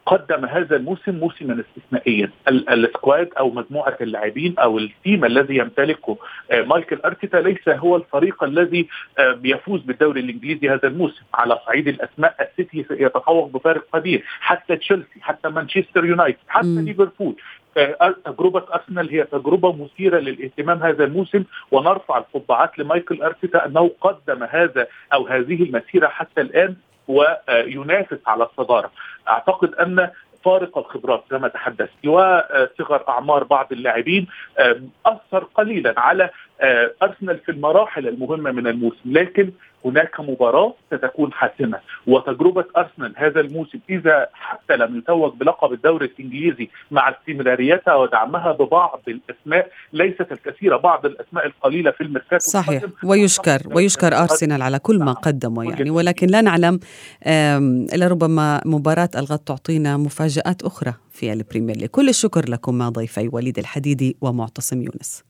قدم 0.07 0.45
هذا 0.45 0.75
الموسم 0.75 1.15
موسما 1.15 1.63
استثنائيا. 1.63 2.29
ال- 2.47 2.69
ال 2.69 2.79
squad 2.79 3.29
أو 3.39 3.49
مجموعة 3.49 3.97
اللاعبين 4.01 4.55
أو 4.59 4.77
ال 4.77 4.87
team 4.87 5.25
الذي 5.25 5.57
يمتلكه 5.57 6.17
آه، 6.51 6.61
مايكل 6.61 6.99
أرتيتا 7.05 7.37
ليس 7.37 7.69
هو 7.69 7.95
الفريق 7.95 8.43
الذي 8.43 8.87
آه، 9.19 9.31
بيفوز 9.33 9.81
بالدوري 9.81 10.19
الإنجليزي 10.21 10.69
هذا 10.69 10.87
الموسم. 10.87 11.23
على 11.33 11.59
صعيد 11.65 11.87
الأسماء 11.87 12.35
السيتي 12.51 12.85
يتفوق 13.03 13.51
بفارق 13.51 13.83
كبير 13.93 14.23
حتى 14.39 14.75
تشيلسي 14.75 15.19
حتى 15.21 15.49
مانشستر 15.49 16.05
يونايتد 16.05 16.37
حتى. 16.47 16.67
ليفربول. 16.67 17.35
آه، 17.77 18.15
تجربة 18.25 18.63
أرسنال 18.73 19.09
هي 19.09 19.23
تجربة 19.23 19.71
مثيرة 19.83 20.19
للاهتمام 20.19 20.83
هذا 20.83 21.03
الموسم. 21.03 21.43
ونرفع 21.71 22.17
القبعات 22.17 22.79
لمايكل 22.79 23.21
أرتيتا 23.21 23.65
أنه 23.65 23.91
قدم 24.01 24.43
هذا 24.43 24.87
أو 25.13 25.27
هذه 25.27 25.63
المسيرة 25.63 26.07
حتى 26.07 26.41
الآن. 26.41 26.75
وينافس 27.07 28.19
على 28.27 28.43
الصدارة. 28.43 28.91
أعتقد 29.29 29.73
أن 29.75 30.09
فارق 30.45 30.77
الخبرات 30.77 31.23
كما 31.29 31.47
تحدثت 31.47 32.05
وصغر 32.05 33.03
أعمار 33.09 33.43
بعض 33.43 33.67
اللاعبين 33.71 34.27
أثر 35.05 35.43
قليلا 35.55 35.99
على 35.99 36.29
أرسنال 37.03 37.37
في 37.39 37.51
المراحل 37.51 38.07
المهمة 38.07 38.51
من 38.51 38.67
الموسم 38.67 38.99
لكن 39.05 39.51
هناك 39.85 40.19
مباراة 40.19 40.73
ستكون 40.87 41.33
حاسمة 41.33 41.79
وتجربة 42.07 42.65
أرسنال 42.77 43.13
هذا 43.17 43.39
الموسم 43.39 43.79
إذا 43.89 44.27
حتى 44.33 44.77
لم 44.77 44.97
يتوج 44.97 45.33
بلقب 45.33 45.73
الدوري 45.73 46.05
الإنجليزي 46.05 46.69
مع 46.91 47.09
استمراريتها 47.09 47.95
ودعمها 47.95 48.51
ببعض 48.51 49.01
الأسماء 49.07 49.71
ليست 49.93 50.31
الكثيره 50.31 50.77
بعض 50.77 51.05
الأسماء 51.05 51.45
القليلة 51.45 51.91
في 51.91 52.01
الميركاتو 52.01 52.51
صحيح. 52.51 52.83
ويشكر 53.03 53.61
ويشكر 53.75 54.17
أرسنال 54.17 54.61
على 54.61 54.79
كل 54.79 54.99
ما. 54.99 55.13
قدمه 55.13 55.69
يعني. 55.69 55.89
ولكن 55.89 56.27
لا 56.27 56.41
نعلم 56.41 56.79
إلا 57.93 58.07
ربما 58.07 58.61
مباراة 58.65 59.09
الغد 59.15 59.39
تعطينا 59.39 59.97
مفاجآت 59.97 60.63
أخرى 60.63 60.93
في 61.11 61.33
ال 61.33 61.39
Premier 61.39 61.75
League 61.77 61.89
كل 61.89 62.09
الشكر 62.09 62.49
لكم 62.49 62.89
ضيفي 62.89 63.29
وليد 63.33 63.59
الحديدي 63.59 64.17
ومعتصم 64.21 64.81
يونس 64.81 65.26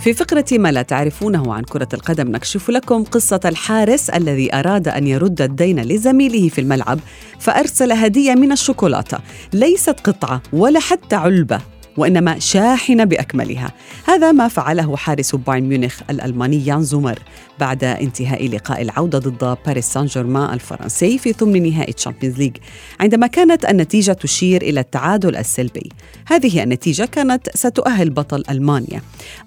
في 0.00 0.14
فقرة 0.14 0.44
ما 0.52 0.72
لا 0.72 0.82
تعرفونه 0.82 1.54
عن 1.54 1.62
كرة 1.62 1.88
القدم 1.94 2.28
نكشف 2.28 2.70
لكم 2.70 3.04
قصة 3.04 3.40
الحارس 3.44 4.10
الذي 4.10 4.54
أراد 4.54 4.88
أن 4.88 5.06
يرد 5.06 5.42
الدين 5.42 5.80
لزميله 5.80 6.48
في 6.48 6.60
الملعب 6.60 6.98
فأرسل 7.38 7.92
هدية 7.92 8.34
من 8.34 8.52
الشوكولاتة. 8.52 9.18
ليست 9.52 10.00
قطعة 10.00 10.42
ولا 10.52 10.80
حتى 10.80 11.16
علبة. 11.16 11.60
وإنما 11.96 12.38
شاحنة 12.38 13.04
بأكملها. 13.04 13.72
هذا 14.06 14.32
ما 14.32 14.48
فعله 14.48 14.96
حارس 14.96 15.34
بايرن 15.34 15.64
ميونخ 15.64 16.00
الألماني 16.10 16.66
يان 16.66 16.82
زومر 16.82 17.18
بعد 17.60 17.84
انتهاء 17.84 18.48
لقاء 18.48 18.82
العودة 18.82 19.18
ضد 19.18 19.58
باريس 19.66 19.86
سان 19.86 20.06
جيرمان 20.06 20.54
الفرنسي 20.54 21.18
في 21.18 21.32
ثمن 21.32 21.70
نهائي 21.70 21.92
Champions 21.92 22.38
League 22.38 22.56
عندما 23.00 23.26
كانت 23.26 23.64
النتيجة 23.64 24.12
تشير 24.12 24.62
إلى 24.62 24.80
التعادل 24.80 25.36
السلبي. 25.36 25.88
هذه 26.26 26.62
النتيجة 26.62 27.04
كانت 27.04 27.48
ستؤهل 27.54 28.10
بطل 28.10 28.44
ألمانيا. 28.50 29.02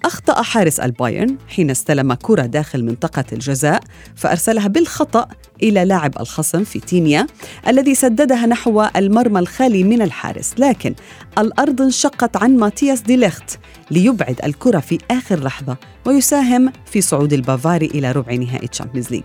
أخطأ 0.06 0.42
حارس 0.42 0.80
البايرن 0.80 1.38
حين 1.48 1.70
استلم 1.70 2.14
كرة 2.14 2.46
داخل 2.46 2.86
منطقة 2.86 3.26
الجزاء 3.34 3.84
فأرسلها 4.16 4.68
بالخطأ 4.68 5.28
إلى 5.64 5.86
لاعب 5.86 6.20
الخصم 6.20 6.64
فيتينيا 6.64 7.28
الذي 7.68 7.96
سددها 7.96 8.46
نحو 8.46 8.82
المرمى 8.96 9.40
الخالي 9.40 9.84
من 9.84 10.02
الحارس. 10.02 10.54
لكن 10.58 10.96
الأرض 11.38 11.82
انشقت 11.82 12.38
عن 12.38 12.58
ماتياس 12.58 13.02
دي 13.02 13.18
ليخت 13.18 13.60
ليبعد 13.92 14.40
الكرة 14.44 14.80
في 14.80 14.98
آخر 15.12 15.44
لحظة 15.44 15.78
ويساهم 16.06 16.72
في 16.86 17.02
صعود 17.02 17.34
البافاري 17.34 17.86
إلى 17.86 18.12
ربع 18.12 18.34
نهائي 18.34 18.68
Champions 18.68 19.12
League 19.12 19.24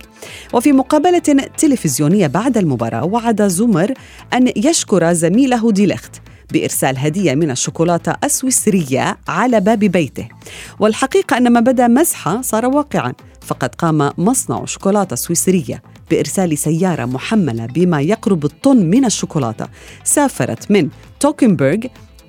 وفي 0.53 0.73
مقابلة 0.73 1.19
تلفزيونية 1.59 2.27
بعد 2.27 2.59
المباراة 2.59 3.05
وعد 3.05 3.43
زومر 3.43 3.95
أن 4.35 4.53
يشكر 4.57 5.13
زميله 5.13 5.73
ديليخت 5.73 6.13
بإرسال 6.53 6.99
هدية 6.99 7.35
من 7.35 7.51
الشوكولاتة 7.51 8.15
السويسرية 8.25 9.19
على 9.29 9.61
باب 9.61 9.79
بيته. 9.79 10.29
والحقيقة 10.81 11.37
أن 11.37 11.53
ما 11.53 11.61
بدأ 11.61 11.89
مزحة 11.89 12.43
صار 12.43 12.67
واقعا 12.67 13.13
فقد 13.41 13.75
قام 13.75 14.11
مصنع 14.19 14.65
شوكولاتة 14.65 15.17
سويسرية. 15.17 15.83
بإرسال 16.11 16.59
سيارة 16.59 17.05
محملة 17.05 17.67
بما 17.67 18.01
يقرب 18.01 18.45
الطن 18.45 18.77
من 18.77 19.05
الشوكولاتة. 19.05 19.69
سافرت 20.05 20.71
من 20.71 20.89
توكنبرغ 21.21 21.79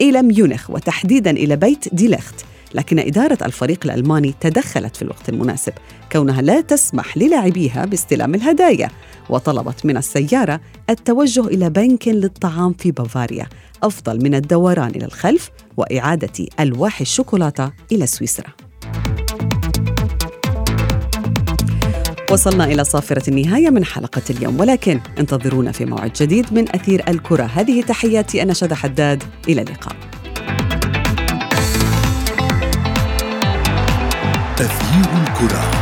إلى 0.02 0.22
ميونخ 0.22 0.70
وتحديدا 0.70 1.32
إلى 1.32 1.56
بيت 1.56 1.96
ديليخت. 1.96 2.36
لكن 2.74 3.00
إدارة 3.00 3.38
الفريق 3.46 3.80
الألماني 3.86 4.34
تدخلت 4.39 4.96
في 4.96 5.02
الوقت 5.02 5.30
المناسب. 5.30 5.74
كونها 6.12 6.42
لا 6.42 6.62
تسمح 6.62 7.18
للاعبيها 7.18 7.86
باستلام 7.86 8.36
الهدايا. 8.36 8.89
وطلبت 9.30 9.86
من 9.86 9.98
السيارة 9.98 10.62
التوجه 10.89 11.48
إلى 11.48 11.70
بنك 11.70 12.08
للطعام 12.08 12.74
في 12.74 12.92
بافاريا. 12.92 13.48
أفضل 13.84 14.24
من 14.24 14.36
الدوران 14.36 14.89
إلى 14.89 15.06
الخلف 15.06 15.50
وإعادة 15.78 16.46
ألواح 16.60 17.02
الشوكولاتة 17.02 17.72
إلى 17.92 18.08
سويسرا. 18.08 18.68
وصلنا 22.32 22.65
إلى 22.65 22.84
صافرة 22.84 23.30
النهاية 23.30 23.70
من 23.70 23.86
حلقة 23.86 24.22
اليوم. 24.30 24.60
ولكن 24.60 25.00
انتظرونا 25.20 25.72
في 25.72 25.86
موعد 25.86 26.13
جديد 26.13 26.54
من 26.54 26.76
أثير 26.76 27.04
الكرة. 27.08 27.44
هذه 27.44 27.82
تحياتي 27.82 28.44
أنا 28.44 28.54
شذى 28.54 28.76
حداد. 28.76 29.24
إلى 29.48 29.62
اللقاء. 29.62 29.96
تغيير 34.58 35.28
الكرة. 35.28 35.79